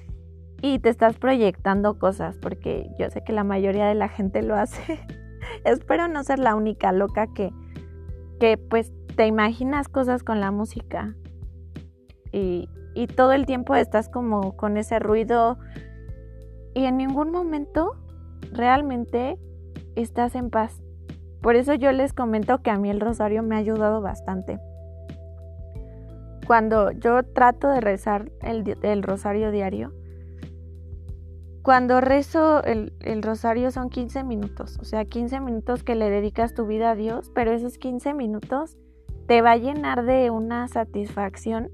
y 0.60 0.78
te 0.80 0.90
estás 0.90 1.16
proyectando 1.16 1.98
cosas, 1.98 2.36
porque 2.36 2.90
yo 2.98 3.08
sé 3.08 3.24
que 3.24 3.32
la 3.32 3.44
mayoría 3.44 3.86
de 3.86 3.94
la 3.94 4.10
gente 4.10 4.42
lo 4.42 4.54
hace. 4.54 5.00
Espero 5.64 6.06
no 6.06 6.22
ser 6.24 6.40
la 6.40 6.54
única 6.54 6.92
loca 6.92 7.28
que, 7.28 7.50
que 8.38 8.58
pues 8.58 8.92
te 9.16 9.26
imaginas 9.26 9.88
cosas 9.88 10.22
con 10.22 10.38
la 10.38 10.50
música 10.50 11.14
y, 12.30 12.68
y 12.94 13.06
todo 13.06 13.32
el 13.32 13.46
tiempo 13.46 13.74
estás 13.74 14.10
como 14.10 14.54
con 14.54 14.76
ese 14.76 14.98
ruido 14.98 15.58
y 16.74 16.84
en 16.84 16.96
ningún 16.96 17.30
momento 17.30 17.96
realmente 18.52 19.38
estás 19.96 20.34
en 20.34 20.50
paz. 20.50 20.80
Por 21.40 21.56
eso 21.56 21.74
yo 21.74 21.92
les 21.92 22.12
comento 22.12 22.62
que 22.62 22.70
a 22.70 22.78
mí 22.78 22.90
el 22.90 23.00
rosario 23.00 23.42
me 23.42 23.54
ha 23.54 23.58
ayudado 23.58 24.00
bastante. 24.00 24.58
Cuando 26.46 26.90
yo 26.92 27.22
trato 27.22 27.68
de 27.68 27.80
rezar 27.80 28.30
el, 28.40 28.76
el 28.82 29.02
rosario 29.02 29.50
diario, 29.50 29.92
cuando 31.68 32.00
rezo 32.00 32.62
el, 32.64 33.22
rosario 33.22 33.70
son 33.70 33.90
15 33.90 34.24
minutos, 34.24 34.78
o 34.80 34.84
sea, 34.84 35.04
15 35.04 35.40
minutos 35.40 35.84
que 35.84 35.96
le 35.96 36.08
dedicas 36.08 36.54
tu 36.54 36.66
vida 36.66 36.92
a 36.92 36.94
Dios, 36.94 37.30
pero 37.34 37.52
esos 37.52 37.76
15 37.76 38.14
minutos 38.14 38.78
te 39.26 39.42
va 39.42 39.50
a 39.50 39.56
llenar 39.58 40.06
de 40.06 40.30
una 40.30 40.66
satisfacción 40.68 41.70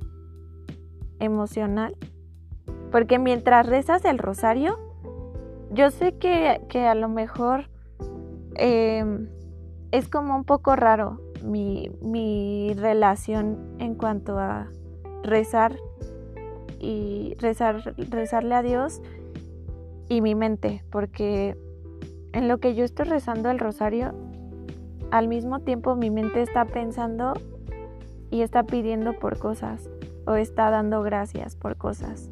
emocional. 1.21 1.97
Porque 2.95 3.19
mientras 3.19 3.67
rezas 3.67 4.05
el 4.05 4.19
rosario, 4.19 4.79
yo 5.73 5.91
sé 5.91 6.13
que, 6.13 6.61
a 6.87 6.95
lo 6.95 7.09
mejor 7.09 7.69
em, 8.55 9.27
es 9.91 10.09
como 10.09 10.37
un 10.37 10.45
poco 10.45 10.77
raro 10.77 11.21
mi, 11.43 11.91
mi 12.03 12.73
relación 12.75 13.59
en 13.81 13.97
cuanto 13.97 14.39
a 14.39 14.69
rezar 15.25 15.75
y 16.79 17.35
rezar, 17.41 17.97
rezarle 18.11 18.55
a 18.55 18.63
Dios 18.63 19.03
y 20.09 20.21
mi 20.21 20.37
mente, 20.37 20.85
porque 20.93 21.57
en 22.33 22.47
lo 22.47 22.59
que 22.59 22.77
yo 22.77 22.85
estoy 22.85 23.07
rezando 23.07 23.51
el 23.51 23.59
rosario, 23.59 24.15
al 25.11 25.27
mismo 25.27 25.59
tiempo 25.59 25.97
mi 25.97 26.11
mente 26.11 26.43
está 26.43 26.65
pensando 26.65 27.33
y 28.31 28.43
está 28.43 28.63
pidiendo 28.63 29.19
por 29.19 29.41
cosas, 29.41 29.91
o 30.29 30.37
está 30.37 30.71
dando 30.71 31.03
gracias 31.03 31.57
por 31.57 31.77
cosas, 31.77 32.31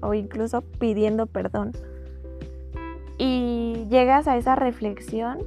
o 0.00 0.14
incluso 0.14 0.62
pidiendo 0.62 1.26
perdón. 1.26 1.72
Y 3.18 3.86
llegas 3.90 4.28
a 4.28 4.36
esa 4.36 4.54
reflexión 4.54 5.38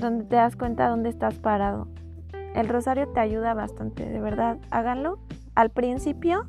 donde 0.00 0.24
te 0.24 0.36
das 0.36 0.56
cuenta 0.56 0.88
dónde 0.88 1.08
estás 1.08 1.34
parado. 1.34 1.88
El 2.54 2.68
rosario 2.68 3.08
te 3.08 3.20
ayuda 3.20 3.54
bastante, 3.54 4.08
de 4.08 4.20
verdad, 4.20 4.58
háganlo. 4.70 5.18
Al 5.54 5.70
principio 5.70 6.46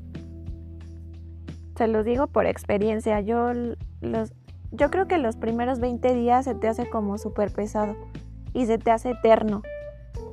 se 1.76 1.88
los 1.88 2.04
digo 2.06 2.28
por 2.28 2.46
experiencia. 2.46 3.22
Yo, 3.22 3.52
los, 4.02 4.34
yo 4.72 4.90
creo 4.90 5.08
que 5.08 5.18
los 5.18 5.36
primeros 5.36 5.80
20 5.80 6.14
días 6.14 6.46
se 6.46 6.56
te 6.56 6.68
hace 6.68 6.90
como 6.90 7.18
súper 7.18 7.52
pesado 7.52 7.96
y 8.54 8.66
se 8.66 8.78
te 8.78 8.92
hace 8.92 9.12
eterno. 9.12 9.62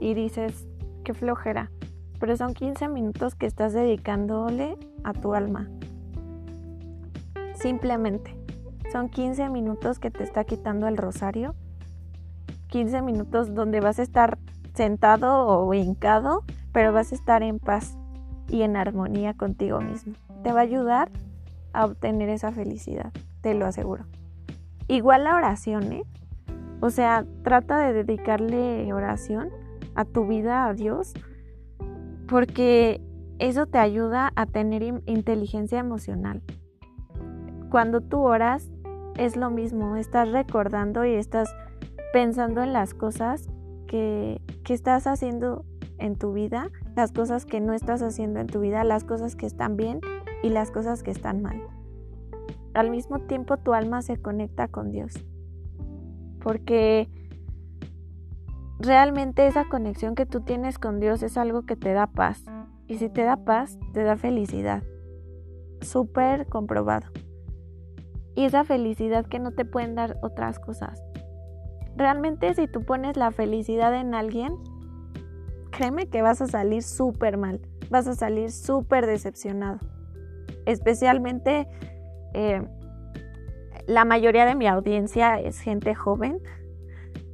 Y 0.01 0.15
dices, 0.15 0.67
qué 1.05 1.15
flojera. 1.15 1.71
Pero 2.19 2.37
son 2.37 2.55
15 2.55 2.89
minutos 2.89 3.35
que 3.35 3.47
estás 3.47 3.73
dedicándole 3.75 4.79
a 5.05 5.13
tu 5.13 5.35
alma. 5.35 5.69
Simplemente. 7.65 8.37
Son 8.93 9.09
15 9.09 9.49
minutos 9.49 9.99
que 9.99 10.11
te 10.11 10.23
está 10.23 10.45
quitando 10.45 10.87
el 10.87 10.99
rosario. 10.99 11.55
15 12.67 13.01
minutos 13.01 13.55
donde 13.55 13.81
vas 13.81 13.99
a 13.99 14.03
estar 14.03 14.37
sentado 14.75 15.47
o 15.47 15.73
hincado, 15.73 16.45
pero 16.75 16.93
vas 16.93 17.11
a 17.11 17.15
estar 17.15 17.43
en 17.43 17.59
paz 17.59 17.97
y 18.51 18.65
en 18.65 18.77
armonía 18.77 19.33
contigo 19.33 19.81
mismo. 19.81 20.13
Te 20.43 20.53
va 20.53 20.61
a 20.61 20.65
ayudar 20.65 21.11
a 21.73 21.87
obtener 21.87 22.29
esa 22.29 22.53
felicidad, 22.53 23.15
te 23.41 23.55
lo 23.55 23.65
aseguro. 23.65 24.05
Igual 24.87 25.25
la 25.25 25.35
oración, 25.35 25.91
¿eh? 25.91 26.05
O 26.83 26.91
sea, 26.91 27.25
trata 27.45 27.79
de 27.79 27.95
dedicarle 27.95 28.93
oración 28.93 29.49
a 29.95 30.05
tu 30.05 30.27
vida, 30.27 30.67
a 30.67 30.75
Dios, 30.75 31.15
porque 32.29 33.01
eso 33.39 33.65
te 33.65 33.79
ayuda 33.79 34.33
a 34.37 34.45
tener 34.45 34.83
inteligencia 35.07 35.79
emocional. 35.79 36.43
Cuando 37.75 38.03
tú 38.03 38.21
oras, 38.21 38.71
es 39.19 39.35
lo 39.35 39.51
mismo, 39.51 39.97
estás 39.97 40.31
recordando 40.31 41.05
y 41.05 41.15
estás 41.15 41.53
pensando 42.13 42.63
en 42.63 42.73
las 42.73 42.95
cosas 42.95 43.49
que, 43.89 44.41
que 44.63 44.75
estás 44.75 45.09
haciendo 45.09 45.65
en 45.99 46.15
tu 46.15 46.33
vida, 46.33 46.71
las 46.95 47.11
cosas 47.11 47.45
que 47.47 47.59
no 47.59 47.73
estás 47.73 48.01
haciendo 48.01 48.39
en 48.39 48.47
tu 48.47 48.61
vida, 48.61 48.85
las 48.85 49.03
cosas 49.03 49.35
que 49.35 49.47
están 49.47 49.77
bien 49.77 50.01
y 50.45 50.51
las 50.51 50.71
cosas 50.71 51.03
que 51.03 51.11
están 51.11 51.43
mal. 51.43 51.61
Al 52.75 52.93
mismo 52.93 53.19
tiempo 53.19 53.57
tu 53.57 53.75
alma 53.75 54.03
se 54.03 54.19
conecta 54.19 54.69
con 54.69 54.93
Dios. 54.93 55.13
Porque 56.45 57.09
realmente 58.79 59.49
esa 59.49 59.65
conexión 59.69 60.15
que 60.15 60.27
tú 60.27 60.43
tienes 60.43 60.79
con 60.79 61.01
Dios 61.01 61.25
es 61.25 61.37
algo 61.37 61.63
que 61.63 61.75
te 61.75 61.93
da 61.93 62.07
paz. 62.07 62.45
Y 62.87 62.99
si 62.99 63.09
te 63.09 63.25
da 63.25 63.39
paz, 63.39 63.81
te 63.93 64.05
da 64.05 64.17
felicidad. 64.17 64.85
Súper 65.81 66.47
comprobado. 66.47 67.09
Y 68.35 68.45
esa 68.45 68.65
felicidad 68.65 69.27
que 69.27 69.39
no 69.39 69.53
te 69.53 69.65
pueden 69.65 69.95
dar 69.95 70.19
otras 70.23 70.59
cosas. 70.59 71.03
Realmente 71.97 72.53
si 72.55 72.67
tú 72.67 72.83
pones 72.83 73.17
la 73.17 73.31
felicidad 73.31 73.95
en 73.95 74.15
alguien, 74.15 74.57
créeme 75.71 76.09
que 76.09 76.23
vas 76.23 76.41
a 76.41 76.47
salir 76.47 76.83
súper 76.83 77.37
mal. 77.37 77.61
Vas 77.91 78.07
a 78.09 78.15
salir 78.15 78.51
súper 78.51 79.07
decepcionado. 79.07 79.79
Especialmente 80.67 81.69
eh, 82.33 82.67
la 83.87 84.05
mayoría 84.05 84.47
de 84.47 84.55
mi 84.55 84.67
audiencia 84.67 85.39
es 85.39 85.61
gente 85.61 85.95
joven 85.95 86.41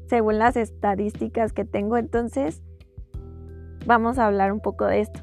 según 0.08 0.38
las 0.38 0.56
estadísticas 0.56 1.52
que 1.52 1.64
tengo. 1.64 1.96
Entonces, 1.96 2.62
vamos 3.86 4.18
a 4.18 4.26
hablar 4.26 4.52
un 4.52 4.60
poco 4.60 4.84
de 4.86 5.00
esto. 5.00 5.20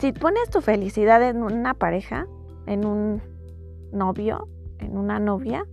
Si 0.00 0.12
pones 0.12 0.50
tu 0.50 0.60
felicidad 0.60 1.22
en 1.22 1.42
una 1.42 1.74
pareja, 1.74 2.26
en 2.66 2.84
un 2.84 3.22
novio, 3.92 4.48
en 4.78 4.96
una 4.96 5.18
novia, 5.18 5.64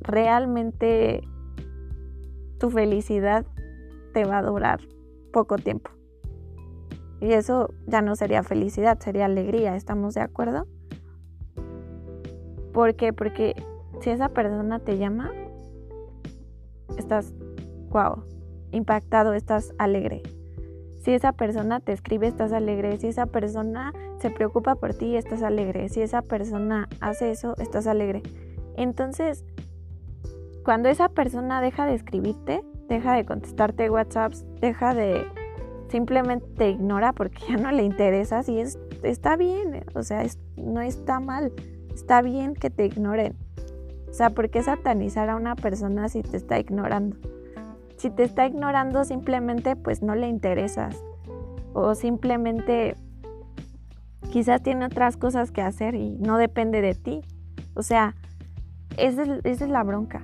realmente 0.00 1.22
tu 2.58 2.70
felicidad 2.70 3.46
te 4.12 4.24
va 4.24 4.38
a 4.38 4.42
durar 4.42 4.80
poco 5.32 5.56
tiempo. 5.56 5.90
Y 7.20 7.32
eso 7.32 7.74
ya 7.86 8.00
no 8.00 8.16
sería 8.16 8.42
felicidad, 8.42 8.98
sería 8.98 9.26
alegría, 9.26 9.76
¿estamos 9.76 10.14
de 10.14 10.22
acuerdo? 10.22 10.66
¿Por 12.72 12.94
qué? 12.94 13.12
Porque 13.12 13.54
si 14.00 14.10
esa 14.10 14.30
persona 14.30 14.78
te 14.78 14.96
llama, 14.96 15.30
estás, 16.96 17.34
wow, 17.90 18.24
impactado, 18.72 19.34
estás 19.34 19.74
alegre. 19.78 20.22
Si 21.00 21.12
esa 21.12 21.32
persona 21.32 21.80
te 21.80 21.92
escribe, 21.92 22.26
estás 22.26 22.52
alegre. 22.52 22.98
Si 22.98 23.08
esa 23.08 23.26
persona 23.26 23.92
se 24.18 24.30
preocupa 24.30 24.74
por 24.74 24.94
ti, 24.94 25.16
estás 25.16 25.42
alegre. 25.42 25.88
Si 25.88 26.02
esa 26.02 26.22
persona 26.22 26.88
hace 27.00 27.30
eso, 27.30 27.54
estás 27.58 27.86
alegre. 27.86 28.22
Entonces, 28.76 29.44
cuando 30.62 30.90
esa 30.90 31.08
persona 31.08 31.62
deja 31.62 31.86
de 31.86 31.94
escribirte, 31.94 32.62
deja 32.88 33.14
de 33.14 33.24
contestarte 33.24 33.88
WhatsApps, 33.88 34.44
deja 34.60 34.94
de 34.94 35.24
simplemente 35.88 36.46
te 36.56 36.68
ignora 36.68 37.12
porque 37.12 37.42
ya 37.48 37.56
no 37.56 37.72
le 37.72 37.82
interesas 37.82 38.48
y 38.48 38.60
es, 38.60 38.78
está 39.02 39.36
bien, 39.36 39.84
o 39.94 40.02
sea, 40.02 40.24
no 40.56 40.82
está 40.82 41.18
mal, 41.18 41.52
está 41.94 42.20
bien 42.20 42.54
que 42.54 42.68
te 42.68 42.84
ignoren. 42.84 43.36
O 44.08 44.12
sea, 44.12 44.30
¿por 44.30 44.50
qué 44.50 44.62
satanizar 44.62 45.30
a 45.30 45.36
una 45.36 45.56
persona 45.56 46.08
si 46.08 46.22
te 46.22 46.36
está 46.36 46.58
ignorando? 46.58 47.16
Si 48.00 48.08
te 48.08 48.22
está 48.22 48.46
ignorando 48.46 49.04
simplemente 49.04 49.76
pues 49.76 50.02
no 50.02 50.14
le 50.14 50.26
interesas 50.26 50.96
o 51.74 51.94
simplemente 51.94 52.96
quizás 54.32 54.62
tiene 54.62 54.86
otras 54.86 55.18
cosas 55.18 55.50
que 55.50 55.60
hacer 55.60 55.94
y 55.94 56.16
no 56.16 56.38
depende 56.38 56.80
de 56.80 56.94
ti. 56.94 57.20
O 57.74 57.82
sea, 57.82 58.14
esa 58.96 59.24
es, 59.24 59.28
esa 59.44 59.64
es 59.66 59.70
la 59.70 59.82
bronca, 59.82 60.22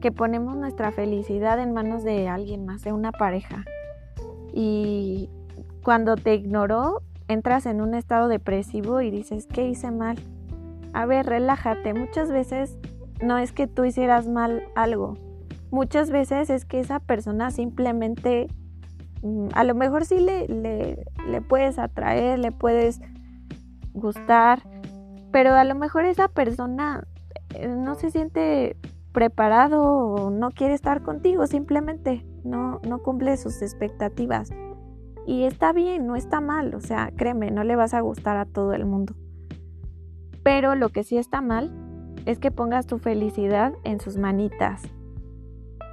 que 0.00 0.12
ponemos 0.12 0.56
nuestra 0.56 0.92
felicidad 0.92 1.58
en 1.58 1.72
manos 1.72 2.04
de 2.04 2.28
alguien 2.28 2.64
más, 2.64 2.84
de 2.84 2.92
una 2.92 3.10
pareja. 3.10 3.64
Y 4.54 5.28
cuando 5.82 6.14
te 6.14 6.32
ignoró, 6.36 7.02
entras 7.26 7.66
en 7.66 7.80
un 7.80 7.94
estado 7.94 8.28
depresivo 8.28 9.00
y 9.00 9.10
dices, 9.10 9.48
¿qué 9.48 9.68
hice 9.68 9.90
mal? 9.90 10.16
A 10.92 11.06
ver, 11.06 11.26
relájate. 11.26 11.92
Muchas 11.92 12.30
veces 12.30 12.78
no 13.20 13.36
es 13.36 13.50
que 13.50 13.66
tú 13.66 13.84
hicieras 13.84 14.28
mal 14.28 14.62
algo. 14.76 15.25
Muchas 15.70 16.10
veces 16.10 16.50
es 16.50 16.64
que 16.64 16.80
esa 16.80 17.00
persona 17.00 17.50
simplemente, 17.50 18.48
mm, 19.22 19.48
a 19.54 19.64
lo 19.64 19.74
mejor 19.74 20.04
sí 20.04 20.20
le, 20.20 20.46
le, 20.48 21.40
puedes 21.42 21.78
atraer, 21.78 22.38
le 22.38 22.52
puedes 22.52 23.00
gustar, 23.92 24.62
pero 25.32 25.54
a 25.54 25.64
lo 25.64 25.74
mejor 25.74 26.04
esa 26.04 26.28
persona 26.28 27.06
eh, 27.54 27.68
no 27.68 27.94
se 27.96 28.10
siente 28.10 28.76
preparado 29.12 29.82
o 29.82 30.30
no 30.30 30.50
quiere 30.50 30.74
estar 30.74 31.02
contigo, 31.02 31.46
simplemente 31.46 32.24
no, 32.44 32.80
no 32.86 33.02
cumple 33.02 33.36
sus 33.36 33.62
expectativas. 33.62 34.50
Y 35.26 35.44
está 35.44 35.72
bien, 35.72 36.06
no 36.06 36.14
está 36.14 36.40
mal, 36.40 36.74
o 36.74 36.80
sea, 36.80 37.10
créeme, 37.16 37.50
no 37.50 37.64
le 37.64 37.74
vas 37.74 37.94
a 37.94 38.00
gustar 38.00 38.36
a 38.36 38.44
todo 38.44 38.74
el 38.74 38.86
mundo. 38.86 39.14
Pero 40.44 40.76
lo 40.76 40.90
que 40.90 41.02
sí 41.02 41.16
está 41.16 41.40
mal 41.40 41.72
es 42.26 42.38
que 42.38 42.52
pongas 42.52 42.86
tu 42.86 42.98
felicidad 42.98 43.72
en 43.82 43.98
sus 43.98 44.16
manitas. 44.16 44.82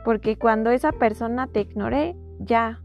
Porque 0.03 0.37
cuando 0.37 0.69
esa 0.69 0.91
persona 0.91 1.47
te 1.47 1.61
ignore, 1.61 2.15
ya, 2.39 2.81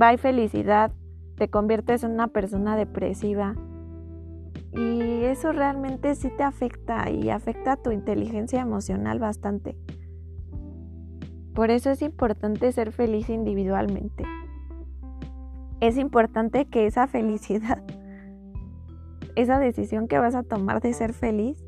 va 0.00 0.12
y 0.12 0.16
felicidad, 0.16 0.92
te 1.36 1.48
conviertes 1.48 2.04
en 2.04 2.12
una 2.12 2.28
persona 2.28 2.76
depresiva. 2.76 3.54
Y 4.72 5.24
eso 5.24 5.52
realmente 5.52 6.14
sí 6.16 6.30
te 6.36 6.42
afecta 6.42 7.08
y 7.10 7.30
afecta 7.30 7.76
tu 7.76 7.92
inteligencia 7.92 8.60
emocional 8.60 9.20
bastante. 9.20 9.76
Por 11.54 11.70
eso 11.70 11.90
es 11.90 12.02
importante 12.02 12.72
ser 12.72 12.90
feliz 12.90 13.28
individualmente. 13.28 14.24
Es 15.80 15.96
importante 15.98 16.66
que 16.66 16.86
esa 16.86 17.06
felicidad, 17.06 17.84
esa 19.36 19.60
decisión 19.60 20.08
que 20.08 20.18
vas 20.18 20.34
a 20.34 20.42
tomar 20.42 20.80
de 20.80 20.92
ser 20.92 21.12
feliz, 21.12 21.63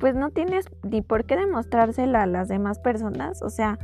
pues 0.00 0.16
no 0.16 0.30
tienes 0.30 0.64
ni 0.82 1.02
por 1.02 1.26
qué 1.26 1.36
demostrársela 1.36 2.22
a 2.22 2.26
las 2.26 2.48
demás 2.48 2.80
personas. 2.80 3.42
O 3.42 3.50
sea, 3.50 3.78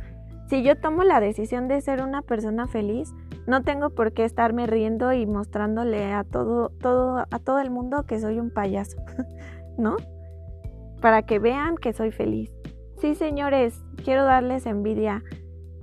si 0.49 0.63
yo 0.63 0.75
tomo 0.75 1.03
la 1.03 1.19
decisión 1.19 1.67
de 1.67 1.79
ser 1.79 2.01
una 2.01 2.23
persona 2.23 2.67
feliz, 2.67 3.13
no 3.45 3.61
tengo 3.61 3.91
por 3.91 4.13
qué 4.13 4.25
estarme 4.25 4.65
riendo 4.65 5.13
y 5.13 5.25
mostrándole 5.25 6.11
a 6.11 6.23
todo, 6.23 6.69
todo, 6.81 7.19
a 7.29 7.39
todo 7.39 7.59
el 7.59 7.69
mundo 7.69 8.03
que 8.05 8.19
soy 8.19 8.39
un 8.39 8.49
payaso, 8.49 8.97
¿no? 9.77 9.95
Para 11.01 11.21
que 11.21 11.39
vean 11.39 11.77
que 11.77 11.93
soy 11.93 12.11
feliz. 12.11 12.51
Sí, 12.97 13.13
señores, 13.13 13.79
quiero 14.03 14.25
darles 14.25 14.65
envidia. 14.65 15.23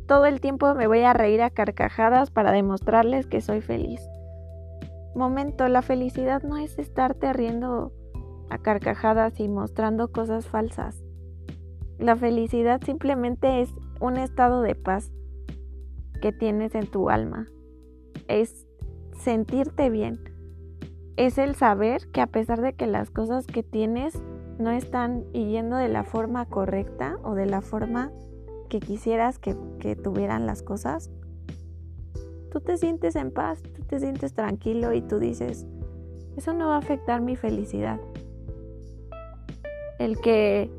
Todo 0.08 0.26
el 0.26 0.40
tiempo 0.40 0.74
me 0.74 0.88
voy 0.88 1.02
a 1.02 1.12
reír 1.12 1.42
a 1.42 1.50
carcajadas 1.50 2.30
para 2.30 2.50
demostrarles 2.50 3.26
que 3.26 3.40
soy 3.40 3.60
feliz. 3.60 4.00
Momento, 5.14 5.68
la 5.68 5.80
felicidad 5.80 6.42
no 6.42 6.56
es 6.56 6.76
estarte 6.78 7.32
riendo 7.32 7.92
a 8.50 8.58
carcajadas 8.58 9.40
y 9.40 9.48
mostrando 9.48 10.12
cosas 10.12 10.46
falsas. 10.46 11.04
La 11.98 12.16
felicidad 12.16 12.80
simplemente 12.84 13.60
es 13.60 13.70
un 14.00 14.16
estado 14.16 14.62
de 14.62 14.74
paz 14.74 15.12
que 16.20 16.32
tienes 16.32 16.74
en 16.74 16.86
tu 16.86 17.10
alma. 17.10 17.46
Es 18.28 18.66
sentirte 19.18 19.90
bien. 19.90 20.18
Es 21.16 21.38
el 21.38 21.54
saber 21.54 22.10
que 22.10 22.20
a 22.20 22.26
pesar 22.26 22.60
de 22.60 22.72
que 22.72 22.86
las 22.86 23.10
cosas 23.10 23.46
que 23.46 23.62
tienes 23.62 24.20
no 24.58 24.70
están 24.70 25.24
yendo 25.32 25.76
de 25.76 25.88
la 25.88 26.04
forma 26.04 26.46
correcta 26.46 27.16
o 27.22 27.34
de 27.34 27.46
la 27.46 27.60
forma 27.60 28.10
que 28.68 28.80
quisieras 28.80 29.38
que, 29.38 29.56
que 29.78 29.94
tuvieran 29.94 30.46
las 30.46 30.62
cosas, 30.62 31.10
tú 32.50 32.60
te 32.60 32.76
sientes 32.76 33.14
en 33.14 33.30
paz, 33.30 33.62
tú 33.62 33.84
te 33.84 34.00
sientes 34.00 34.34
tranquilo 34.34 34.92
y 34.92 35.02
tú 35.02 35.20
dices, 35.20 35.66
eso 36.36 36.52
no 36.52 36.68
va 36.68 36.76
a 36.76 36.78
afectar 36.78 37.20
mi 37.20 37.36
felicidad 37.36 38.00
el 40.04 40.20
que 40.20 40.70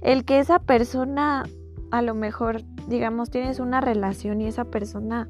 el 0.00 0.24
que 0.24 0.38
esa 0.38 0.58
persona 0.58 1.44
a 1.90 2.00
lo 2.00 2.14
mejor 2.14 2.62
digamos 2.88 3.30
tienes 3.30 3.60
una 3.60 3.80
relación 3.80 4.40
y 4.40 4.46
esa 4.46 4.64
persona 4.64 5.28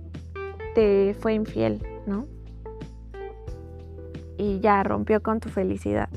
te 0.74 1.16
fue 1.18 1.34
infiel, 1.34 1.84
¿no? 2.06 2.26
Y 4.38 4.60
ya 4.60 4.82
rompió 4.84 5.20
con 5.20 5.40
tu 5.40 5.48
felicidad 5.48 6.08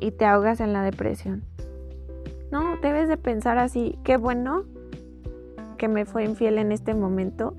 y 0.00 0.10
te 0.12 0.26
ahogas 0.26 0.60
en 0.60 0.72
la 0.72 0.82
depresión. 0.82 1.42
No, 2.52 2.76
debes 2.82 3.08
de 3.08 3.16
pensar 3.16 3.58
así, 3.58 3.98
qué 4.04 4.18
bueno 4.18 4.64
que 5.78 5.88
me 5.88 6.04
fue 6.04 6.24
infiel 6.24 6.58
en 6.58 6.72
este 6.72 6.92
momento 6.94 7.54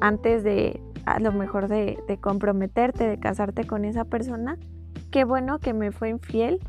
antes 0.00 0.42
de 0.42 0.80
a 1.06 1.20
lo 1.20 1.32
mejor 1.32 1.68
de, 1.68 1.98
de 2.08 2.18
comprometerte, 2.18 3.08
de 3.08 3.18
casarte 3.18 3.66
con 3.66 3.84
esa 3.84 4.04
persona 4.04 4.58
qué 5.10 5.24
bueno 5.24 5.58
que 5.58 5.72
me 5.72 5.92
fue 5.92 6.10
infiel 6.10 6.60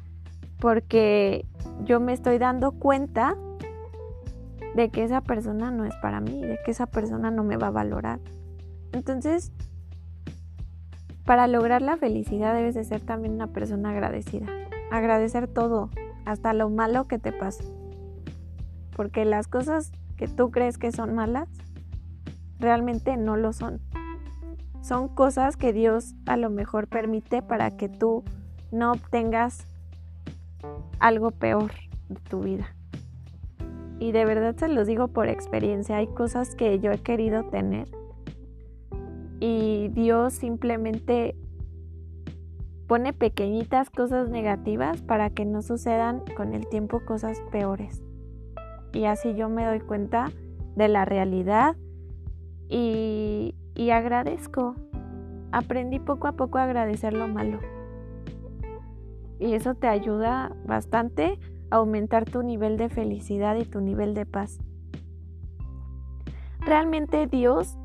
porque 0.60 1.46
yo 1.84 2.00
me 2.00 2.14
estoy 2.14 2.38
dando 2.38 2.72
cuenta 2.72 3.36
de 4.76 4.90
que 4.90 5.04
esa 5.04 5.22
persona 5.22 5.72
no 5.72 5.86
es 5.86 5.96
para 5.98 6.20
mí, 6.20 6.42
de 6.42 6.60
que 6.64 6.72
esa 6.72 6.86
persona 6.86 7.32
no 7.32 7.44
me 7.44 7.58
va 7.58 7.68
a 7.68 7.72
valorar. 7.72 8.20
Entonces, 8.92 9.52
para 11.26 11.48
lograr 11.48 11.82
la 11.82 11.98
felicidad 11.98 12.54
debes 12.54 12.76
de 12.76 12.84
ser 12.84 13.02
también 13.02 13.36
una 13.36 13.48
persona 13.48 13.92
agradecida. 13.92 14.48
Agradecer 14.92 15.48
todo, 15.48 15.90
hasta 16.26 16.54
lo 16.54 16.70
malo 16.70 17.08
que 17.08 17.20
te 17.20 17.32
pasa. 17.32 17.64
Porque 18.96 19.26
las 19.26 19.48
cosas 19.48 19.92
que 20.18 20.28
tú 20.28 20.52
crees 20.52 20.78
que 20.78 20.92
son 20.92 21.16
malas, 21.16 21.48
realmente 22.60 23.16
no 23.16 23.38
lo 23.38 23.54
son 23.54 23.80
son 24.82 25.08
cosas 25.10 25.58
que 25.58 25.74
Dios 25.74 26.16
a 26.26 26.38
lo 26.38 26.50
mejor 26.50 26.88
permite 26.88 27.42
para 27.42 27.72
que 27.72 27.90
tú 27.90 28.24
no 28.72 28.92
obtengas 28.92 29.68
algo 31.00 31.32
peor 31.32 31.72
de 32.10 32.20
tu 32.30 32.42
vida. 32.42 32.76
y 34.00 34.14
de 34.14 34.24
verdad 34.24 34.56
se 34.56 34.70
los 34.70 34.88
digo 34.88 35.10
por 35.10 35.28
experiencia, 35.28 35.98
hay 35.98 36.08
cosas 36.08 36.56
que 36.56 36.80
yo 36.80 36.92
he 36.92 37.00
querido 37.00 37.44
tener 37.44 37.90
y 39.40 39.90
Dios 39.90 40.34
simplemente 40.34 41.36
pone 42.88 43.14
pequeñitas 43.14 43.90
cosas 43.90 44.30
negativas 44.30 45.02
para 45.02 45.30
que 45.30 45.46
no 45.46 45.62
sucedan 45.62 46.24
con 46.36 46.54
el 46.54 46.68
tiempo 46.68 47.02
cosas 47.06 47.40
peores. 47.52 48.02
Y 48.94 49.06
así 49.06 49.36
yo 49.36 49.48
me 49.48 49.66
doy 49.66 49.80
cuenta 49.80 50.32
de 50.76 50.88
la 50.88 51.06
realidad 51.06 51.76
y, 52.68 53.54
y 53.80 53.92
agradezco. 53.92 54.76
Aprendí 55.54 56.00
poco 56.00 56.28
a 56.28 56.34
poco 56.34 56.58
a 56.58 56.66
agradecer 56.66 57.14
lo 57.14 57.30
malo. 57.30 57.60
Y 59.40 59.54
eso 59.54 59.74
te 59.74 59.88
ayuda 59.88 60.54
bastante 60.66 61.40
a 61.72 61.78
aumentar 61.78 62.26
tu 62.26 62.44
nivel 62.44 62.76
de 62.76 62.90
felicidad 62.90 63.56
y 63.56 63.64
tu 63.64 63.80
nivel 63.80 64.14
de 64.16 64.26
paz. 64.26 64.60
Realmente 66.60 67.26
Dios 67.28 67.78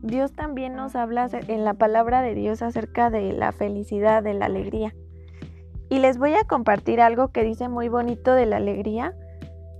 Dios 0.00 0.32
también 0.32 0.76
nos 0.76 0.94
habla 0.94 1.28
en 1.32 1.64
la 1.64 1.74
palabra 1.74 2.22
de 2.22 2.34
Dios 2.36 2.62
acerca 2.62 3.10
de 3.10 3.32
la 3.32 3.50
felicidad, 3.50 4.22
de 4.22 4.34
la 4.34 4.46
alegría. 4.46 4.94
Y 5.88 5.98
les 5.98 6.18
voy 6.18 6.34
a 6.34 6.44
compartir 6.44 7.00
algo 7.00 7.32
que 7.32 7.42
dice 7.42 7.68
muy 7.68 7.88
bonito 7.88 8.32
de 8.34 8.46
la 8.46 8.58
alegría. 8.58 9.12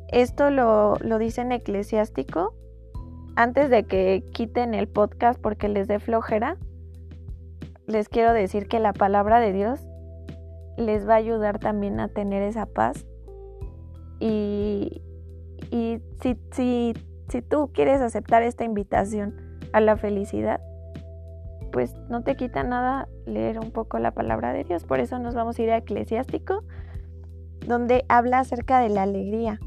Esto 0.09 0.51
lo, 0.51 0.97
lo 0.97 1.19
dice 1.19 1.43
en 1.43 1.53
Eclesiástico. 1.53 2.53
Antes 3.37 3.71
de 3.71 3.85
que 3.85 4.25
quiten 4.33 4.75
el 4.75 4.89
podcast 4.89 5.41
porque 5.41 5.69
les 5.69 5.89
dé 5.89 5.99
flojera, 5.99 6.57
les 7.87 8.09
quiero 8.09 8.33
decir 8.33 8.69
que 8.69 8.81
la 8.81 8.93
palabra 8.93 9.41
de 9.41 9.53
Dios 9.53 9.81
les 10.77 11.09
va 11.09 11.15
a 11.15 11.19
ayudar 11.19 11.59
también 11.59 12.01
a 12.01 12.09
tener 12.09 12.43
esa 12.43 12.67
paz. 12.67 13.07
Y, 14.21 15.03
y 15.71 16.01
si, 16.23 16.39
si, 16.53 16.95
si 17.29 17.43
tú 17.43 17.71
quieres 17.73 18.01
aceptar 18.01 18.43
esta 18.43 18.65
invitación, 18.65 19.45
a 19.75 19.81
la 19.81 19.97
felicidad, 19.97 20.61
pues 21.73 21.97
no 22.09 22.23
te 22.23 22.37
quita 22.37 22.63
nada 22.63 23.09
leer 23.27 23.59
un 23.59 23.73
poco 23.73 23.99
la 23.99 24.13
palabra 24.13 24.53
de 24.53 24.63
Dios. 24.63 24.85
Por 24.85 25.01
eso 25.01 25.19
nos 25.19 25.35
vamos 25.35 25.59
a 25.59 25.63
ir 25.63 25.71
a 25.73 25.79
Eclesiástico, 25.79 26.63
donde 27.67 28.05
habla 28.09 28.39
acerca 28.39 28.79
de 28.79 28.89
la 28.91 29.03
alegría. 29.03 29.59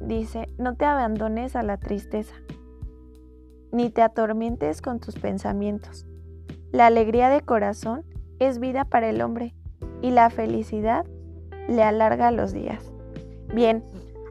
Dice, 0.00 0.48
no 0.56 0.76
te 0.76 0.86
abandones 0.86 1.56
a 1.56 1.62
la 1.62 1.76
tristeza, 1.76 2.36
ni 3.72 3.90
te 3.90 4.02
atormentes 4.02 4.82
con 4.82 5.00
tus 5.00 5.16
pensamientos. 5.16 6.06
La 6.72 6.86
alegría 6.86 7.28
de 7.28 7.40
corazón 7.40 8.04
es 8.38 8.58
vida 8.58 8.84
para 8.84 9.08
el 9.08 9.22
hombre 9.22 9.54
y 10.02 10.10
la 10.10 10.30
felicidad 10.30 11.06
le 11.68 11.82
alarga 11.82 12.30
los 12.30 12.52
días. 12.52 12.92
Bien, 13.54 13.82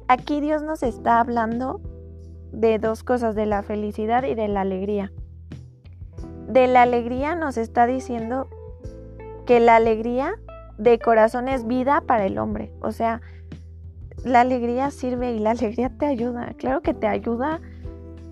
aquí 0.08 0.41
Dios 0.41 0.63
nos 0.63 0.84
está 0.84 1.19
hablando 1.19 1.82
de 2.52 2.80
dos 2.80 3.04
cosas, 3.04 3.36
de 3.36 3.45
la 3.45 3.63
felicidad 3.63 4.23
y 4.23 4.36
de 4.36 4.47
la 4.47 4.62
alegría. 4.62 5.12
De 6.47 6.67
la 6.67 6.84
alegría 6.84 7.36
nos 7.36 7.58
está 7.58 7.88
diciendo 7.88 8.47
que 9.45 9.60
la 9.60 9.76
alegría 9.76 10.36
de 10.78 11.00
corazón 11.00 11.47
es 11.47 11.65
vida 11.65 12.02
para 12.02 12.26
el 12.26 12.38
hombre. 12.38 12.71
O 12.82 12.91
sea, 12.91 13.21
la 14.23 14.41
alegría 14.41 14.91
sirve 14.91 15.34
y 15.34 15.39
la 15.39 15.52
alegría 15.52 15.89
te 15.89 16.06
ayuda. 16.06 16.54
Claro 16.58 16.82
que 16.82 16.93
te 16.93 17.08
ayuda 17.08 17.62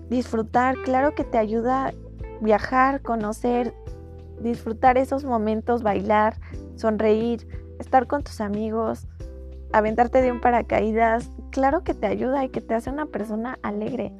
disfrutar, 0.08 0.76
claro 0.84 1.14
que 1.14 1.24
te 1.24 1.38
ayuda 1.38 1.92
viajar, 2.40 3.02
conocer, 3.02 3.74
disfrutar 4.40 4.98
esos 4.98 5.24
momentos, 5.24 5.82
bailar, 5.82 6.36
sonreír, 6.74 7.46
estar 7.78 8.06
con 8.06 8.22
tus 8.22 8.40
amigos, 8.40 9.06
aventarte 9.72 10.22
de 10.22 10.32
un 10.32 10.40
paracaídas, 10.40 11.30
claro 11.50 11.82
que 11.82 11.94
te 11.94 12.06
ayuda 12.06 12.44
y 12.44 12.48
que 12.48 12.60
te 12.60 12.74
hace 12.74 12.90
una 12.90 13.06
persona 13.06 13.58
alegre, 13.62 14.12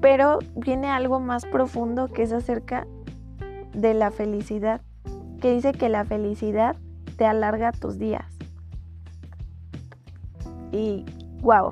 pero 0.00 0.38
viene 0.54 0.88
algo 0.88 1.20
más 1.20 1.44
profundo 1.46 2.08
que 2.08 2.22
es 2.22 2.32
acerca 2.32 2.86
de 3.74 3.94
la 3.94 4.10
felicidad, 4.10 4.80
que 5.40 5.52
dice 5.52 5.72
que 5.72 5.88
la 5.88 6.04
felicidad 6.04 6.76
te 7.16 7.26
alarga 7.26 7.72
tus 7.72 7.98
días. 7.98 8.24
Y 10.72 11.04
wow, 11.40 11.70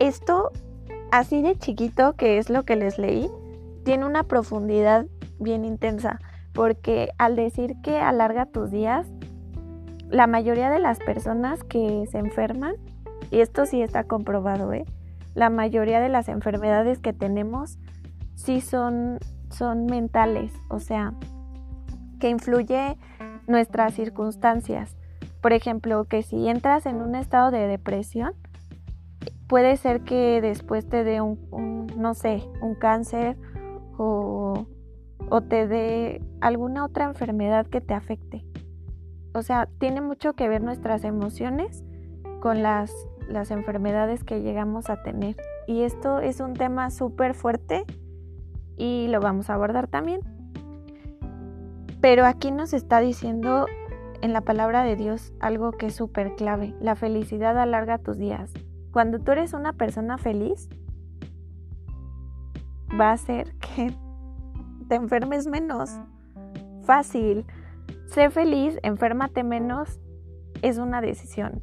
esto 0.00 0.52
así 1.18 1.42
de 1.42 1.56
chiquito 1.56 2.14
que 2.14 2.38
es 2.38 2.50
lo 2.50 2.64
que 2.64 2.74
les 2.74 2.98
leí, 2.98 3.30
tiene 3.84 4.04
una 4.04 4.24
profundidad 4.24 5.06
bien 5.38 5.64
intensa, 5.64 6.18
porque 6.52 7.10
al 7.18 7.36
decir 7.36 7.76
que 7.84 7.98
alarga 7.98 8.46
tus 8.46 8.72
días, 8.72 9.06
la 10.08 10.26
mayoría 10.26 10.70
de 10.70 10.80
las 10.80 10.98
personas 10.98 11.62
que 11.62 12.04
se 12.10 12.18
enferman 12.18 12.74
y 13.30 13.40
esto 13.40 13.64
sí 13.64 13.80
está 13.80 14.02
comprobado, 14.04 14.72
¿eh? 14.72 14.86
La 15.34 15.50
mayoría 15.50 16.00
de 16.00 16.08
las 16.08 16.28
enfermedades 16.28 16.98
que 16.98 17.12
tenemos 17.12 17.78
sí 18.34 18.60
son, 18.60 19.18
son 19.50 19.86
mentales, 19.86 20.52
o 20.68 20.80
sea, 20.80 21.14
que 22.18 22.28
influye 22.28 22.98
nuestras 23.46 23.94
circunstancias. 23.94 24.96
Por 25.40 25.52
ejemplo, 25.52 26.06
que 26.06 26.24
si 26.24 26.48
entras 26.48 26.86
en 26.86 26.96
un 26.96 27.14
estado 27.14 27.52
de 27.52 27.68
depresión, 27.68 28.34
puede 29.48 29.76
ser 29.76 30.02
que 30.02 30.40
después 30.40 30.88
te 30.88 31.04
dé 31.04 31.20
un, 31.20 31.86
no 31.96 32.14
sé, 32.14 32.42
un 32.60 32.74
cáncer 32.74 33.36
o, 33.98 34.66
o 35.30 35.40
te 35.42 35.66
dé 35.66 36.22
alguna 36.40 36.84
otra 36.84 37.04
enfermedad 37.04 37.66
que 37.66 37.80
te 37.80 37.94
afecte. 37.94 38.44
O 39.34 39.42
sea, 39.42 39.68
tiene 39.78 40.00
mucho 40.00 40.34
que 40.34 40.48
ver 40.48 40.62
nuestras 40.62 41.04
emociones 41.04 41.84
con 42.40 42.62
las 42.62 42.92
las 43.28 43.50
enfermedades 43.50 44.24
que 44.24 44.40
llegamos 44.40 44.90
a 44.90 45.02
tener. 45.02 45.36
Y 45.66 45.82
esto 45.82 46.20
es 46.20 46.40
un 46.40 46.54
tema 46.54 46.90
súper 46.90 47.34
fuerte 47.34 47.84
y 48.76 49.08
lo 49.08 49.20
vamos 49.20 49.50
a 49.50 49.54
abordar 49.54 49.88
también. 49.88 50.20
Pero 52.00 52.26
aquí 52.26 52.50
nos 52.50 52.74
está 52.74 53.00
diciendo 53.00 53.66
en 54.20 54.32
la 54.32 54.42
palabra 54.42 54.84
de 54.84 54.96
Dios 54.96 55.32
algo 55.40 55.72
que 55.72 55.86
es 55.86 55.94
súper 55.94 56.34
clave. 56.36 56.74
La 56.80 56.96
felicidad 56.96 57.58
alarga 57.58 57.98
tus 57.98 58.18
días. 58.18 58.52
Cuando 58.94 59.18
tú 59.18 59.32
eres 59.32 59.54
una 59.54 59.72
persona 59.72 60.18
feliz, 60.18 60.68
va 62.98 63.10
a 63.10 63.16
ser 63.16 63.52
que 63.58 63.92
te 64.88 64.94
enfermes 64.94 65.48
menos. 65.48 65.90
Fácil. 66.84 67.44
Sé 68.06 68.30
feliz, 68.30 68.78
enférmate 68.84 69.42
menos, 69.42 69.98
es 70.62 70.78
una 70.78 71.00
decisión 71.00 71.60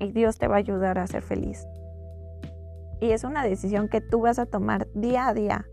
y 0.00 0.10
Dios 0.10 0.38
te 0.38 0.48
va 0.48 0.56
a 0.56 0.58
ayudar 0.58 0.98
a 0.98 1.06
ser 1.06 1.22
feliz. 1.22 1.64
Y 3.00 3.12
es 3.12 3.22
una 3.22 3.44
decisión 3.44 3.88
que 3.88 4.00
tú 4.00 4.22
vas 4.22 4.40
a 4.40 4.46
tomar 4.46 4.88
día 4.92 5.28
a 5.28 5.34
día. 5.34 5.64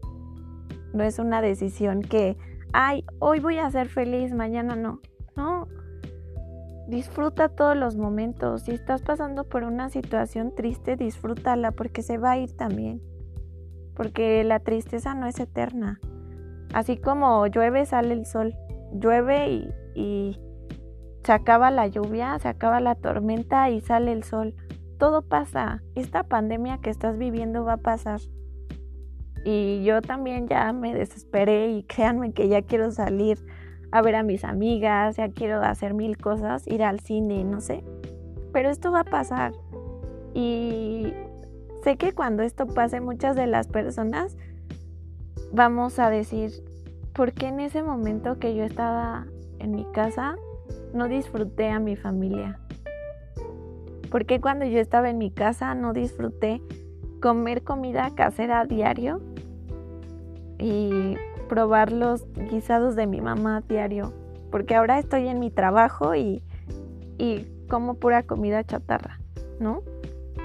No 0.93 1.03
es 1.03 1.17
una 1.17 1.41
decisión 1.41 2.03
que, 2.03 2.37
ay, 2.71 3.03
hoy 3.17 3.39
voy 3.39 3.57
a 3.57 3.71
ser 3.71 3.87
feliz, 3.87 4.31
mañana 4.35 4.75
no. 4.75 4.99
No. 5.35 5.67
Disfruta 6.89 7.49
todos 7.49 7.77
los 7.77 7.97
momentos. 7.97 8.63
Si 8.63 8.71
estás 8.71 9.03
pasando 9.03 9.43
por 9.43 9.63
una 9.63 9.91
situación 9.91 10.55
triste, 10.55 10.95
disfrútala 10.95 11.71
porque 11.71 12.01
se 12.01 12.17
va 12.17 12.31
a 12.31 12.39
ir 12.39 12.57
también. 12.57 12.99
Porque 13.95 14.43
la 14.43 14.59
tristeza 14.59 15.13
no 15.13 15.27
es 15.27 15.39
eterna. 15.39 15.99
Así 16.73 16.97
como 16.97 17.45
llueve, 17.45 17.85
sale 17.85 18.15
el 18.15 18.25
sol. 18.25 18.55
Llueve 18.91 19.51
y, 19.51 19.69
y 19.93 20.39
se 21.23 21.31
acaba 21.31 21.69
la 21.69 21.85
lluvia, 21.85 22.39
se 22.39 22.47
acaba 22.47 22.79
la 22.79 22.95
tormenta 22.95 23.69
y 23.69 23.81
sale 23.81 24.11
el 24.11 24.23
sol. 24.23 24.55
Todo 24.97 25.21
pasa. 25.21 25.83
Esta 25.93 26.23
pandemia 26.23 26.79
que 26.79 26.89
estás 26.89 27.19
viviendo 27.19 27.63
va 27.63 27.73
a 27.73 27.77
pasar. 27.77 28.19
Y 29.45 29.83
yo 29.83 30.01
también 30.01 30.47
ya 30.47 30.73
me 30.73 30.95
desesperé 30.95 31.69
y 31.69 31.83
créanme 31.87 32.33
que 32.33 32.47
ya 32.47 32.63
quiero 32.63 32.89
salir 32.89 33.37
a 33.91 34.01
ver 34.01 34.15
a 34.15 34.23
mis 34.23 34.43
amigas, 34.43 35.17
ya 35.17 35.29
quiero 35.29 35.61
hacer 35.61 35.93
mil 35.93 36.17
cosas, 36.17 36.67
ir 36.67 36.83
al 36.83 36.99
cine, 36.99 37.43
no 37.43 37.61
sé. 37.61 37.83
Pero 38.53 38.69
esto 38.69 38.91
va 38.91 39.01
a 39.01 39.05
pasar. 39.05 39.53
Y 40.33 41.13
sé 41.83 41.97
que 41.97 42.13
cuando 42.13 42.43
esto 42.43 42.67
pase 42.67 43.01
muchas 43.01 43.35
de 43.35 43.47
las 43.47 43.67
personas 43.67 44.37
vamos 45.51 45.97
a 45.97 46.09
decir, 46.09 46.51
¿por 47.13 47.33
qué 47.33 47.47
en 47.47 47.59
ese 47.59 47.81
momento 47.81 48.37
que 48.37 48.55
yo 48.55 48.63
estaba 48.63 49.25
en 49.57 49.71
mi 49.71 49.85
casa 49.85 50.35
no 50.93 51.07
disfruté 51.07 51.69
a 51.69 51.79
mi 51.79 51.95
familia? 51.95 52.59
porque 54.09 54.41
cuando 54.41 54.65
yo 54.65 54.79
estaba 54.79 55.09
en 55.09 55.17
mi 55.17 55.31
casa 55.31 55.75
no 55.75 55.93
disfruté 55.93 56.61
comer 57.21 57.63
comida 57.63 58.11
casera 58.15 58.61
a 58.61 58.65
diario 58.65 59.21
y 60.57 61.15
probar 61.49 61.91
los 61.91 62.25
guisados 62.49 62.95
de 62.95 63.07
mi 63.07 63.19
mamá 63.19 63.61
diario? 63.67 64.13
Porque 64.51 64.75
ahora 64.75 64.99
estoy 64.99 65.27
en 65.27 65.39
mi 65.39 65.51
trabajo 65.51 66.15
y, 66.15 66.41
y 67.17 67.45
como 67.67 67.95
pura 67.95 68.23
comida 68.23 68.63
chatarra, 68.63 69.19
¿no? 69.59 69.83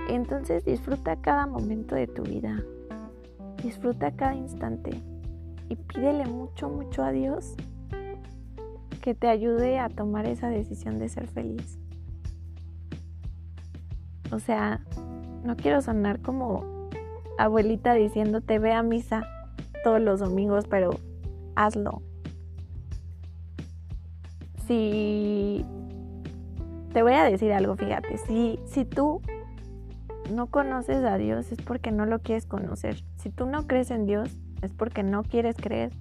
Entonces 0.09 0.65
disfruta 0.65 1.17
cada 1.17 1.47
momento 1.47 1.95
de 1.95 2.09
tu 2.09 2.23
vida. 2.23 2.61
Disfruta 3.63 4.11
cada 4.11 4.35
instante 4.35 5.01
y 5.69 5.77
pídele 5.77 6.27
mucho, 6.27 6.69
mucho 6.69 7.05
a 7.05 7.13
Dios 7.13 7.55
que 9.01 9.15
te 9.15 9.29
ayude 9.29 9.79
a 9.79 9.89
tomar 9.89 10.27
esa 10.27 10.49
decisión 10.49 10.99
de 10.99 11.09
ser 11.09 11.29
feliz. 11.29 11.79
O 14.33 14.39
sea, 14.39 14.81
no 15.45 15.57
quiero 15.57 15.81
sonar 15.81 16.21
como 16.21 16.89
abuelita 17.39 17.95
diciéndote 17.95 18.59
ve 18.59 18.73
a 18.73 18.83
misa 18.83 19.27
todos 19.85 20.01
los 20.01 20.19
domingos, 20.19 20.67
pero 20.67 20.99
hazlo. 21.55 22.03
Si 24.67 25.65
te 26.93 27.03
voy 27.03 27.13
a 27.13 27.25
decir 27.25 27.53
algo, 27.53 27.77
fíjate, 27.77 28.19
si, 28.19 28.59
si 28.65 28.85
tú 28.85 29.21
no 30.33 30.47
conoces 30.47 31.05
a 31.05 31.19
Dios 31.19 31.53
es 31.53 31.61
porque 31.61 31.93
no 31.93 32.07
lo 32.07 32.21
quieres 32.21 32.47
conocer. 32.47 33.05
Si 33.17 33.31
tú 33.31 33.47
no 33.47 33.67
crees 33.67 33.91
en 33.91 34.07
Dios 34.07 34.31
es 34.63 34.73
porque 34.73 35.03
no 35.03 35.23
quieres 35.23 35.57
creer. 35.57 35.93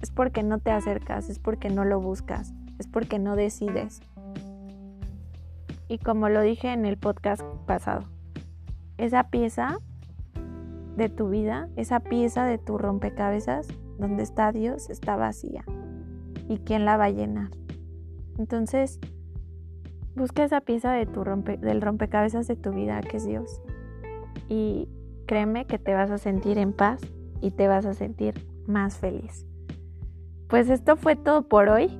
Es 0.00 0.10
porque 0.10 0.42
no 0.42 0.58
te 0.58 0.70
acercas, 0.70 1.28
es 1.28 1.38
porque 1.38 1.70
no 1.70 1.84
lo 1.84 2.00
buscas, 2.00 2.54
es 2.78 2.86
porque 2.86 3.18
no 3.18 3.36
decides. 3.36 4.00
Y 5.88 5.98
como 5.98 6.28
lo 6.28 6.40
dije 6.40 6.72
en 6.72 6.86
el 6.86 6.96
podcast 6.96 7.42
pasado, 7.66 8.04
esa 8.96 9.24
pieza 9.24 9.78
de 10.98 11.08
tu 11.08 11.30
vida, 11.30 11.68
esa 11.76 12.00
pieza 12.00 12.44
de 12.44 12.58
tu 12.58 12.76
rompecabezas, 12.76 13.68
donde 13.98 14.24
está 14.24 14.52
Dios, 14.52 14.90
está 14.90 15.16
vacía. 15.16 15.64
¿Y 16.48 16.58
quién 16.58 16.84
la 16.84 16.96
va 16.96 17.04
a 17.04 17.10
llenar? 17.10 17.50
Entonces, 18.36 18.98
busca 20.14 20.44
esa 20.44 20.60
pieza 20.60 20.92
de 20.92 21.06
tu 21.06 21.22
del 21.22 21.80
rompecabezas 21.80 22.48
de 22.48 22.56
tu 22.56 22.72
vida, 22.72 23.00
que 23.00 23.18
es 23.18 23.26
Dios. 23.26 23.62
Y 24.48 24.88
créeme 25.26 25.66
que 25.66 25.78
te 25.78 25.94
vas 25.94 26.10
a 26.10 26.18
sentir 26.18 26.58
en 26.58 26.72
paz 26.72 27.00
y 27.40 27.52
te 27.52 27.68
vas 27.68 27.86
a 27.86 27.94
sentir 27.94 28.34
más 28.66 28.98
feliz. 28.98 29.46
Pues 30.48 30.68
esto 30.68 30.96
fue 30.96 31.14
todo 31.14 31.42
por 31.42 31.68
hoy. 31.68 31.96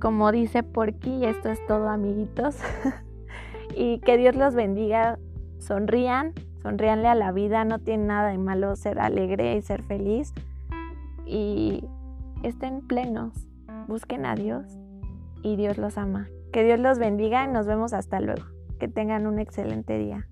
Como 0.00 0.32
dice 0.32 0.62
Porky, 0.62 1.26
esto 1.26 1.50
es 1.50 1.64
todo, 1.66 1.88
amiguitos. 1.88 2.56
y 3.76 3.98
que 4.00 4.16
Dios 4.16 4.36
los 4.36 4.54
bendiga. 4.54 5.18
Sonrían, 5.58 6.32
sonríanle 6.62 7.08
a 7.08 7.14
la 7.14 7.32
vida. 7.32 7.64
No 7.64 7.78
tiene 7.78 8.04
nada 8.04 8.30
de 8.30 8.38
malo 8.38 8.76
ser 8.76 8.98
alegre 8.98 9.56
y 9.56 9.62
ser 9.62 9.82
feliz. 9.82 10.32
Y 11.26 11.84
estén 12.42 12.86
plenos. 12.86 13.46
Busquen 13.88 14.26
a 14.26 14.34
Dios 14.34 14.64
y 15.42 15.56
Dios 15.56 15.78
los 15.78 15.98
ama. 15.98 16.28
Que 16.52 16.64
Dios 16.64 16.78
los 16.78 16.98
bendiga 16.98 17.44
y 17.44 17.48
nos 17.48 17.66
vemos 17.66 17.92
hasta 17.92 18.20
luego. 18.20 18.44
Que 18.78 18.88
tengan 18.88 19.26
un 19.26 19.38
excelente 19.38 19.98
día. 19.98 20.28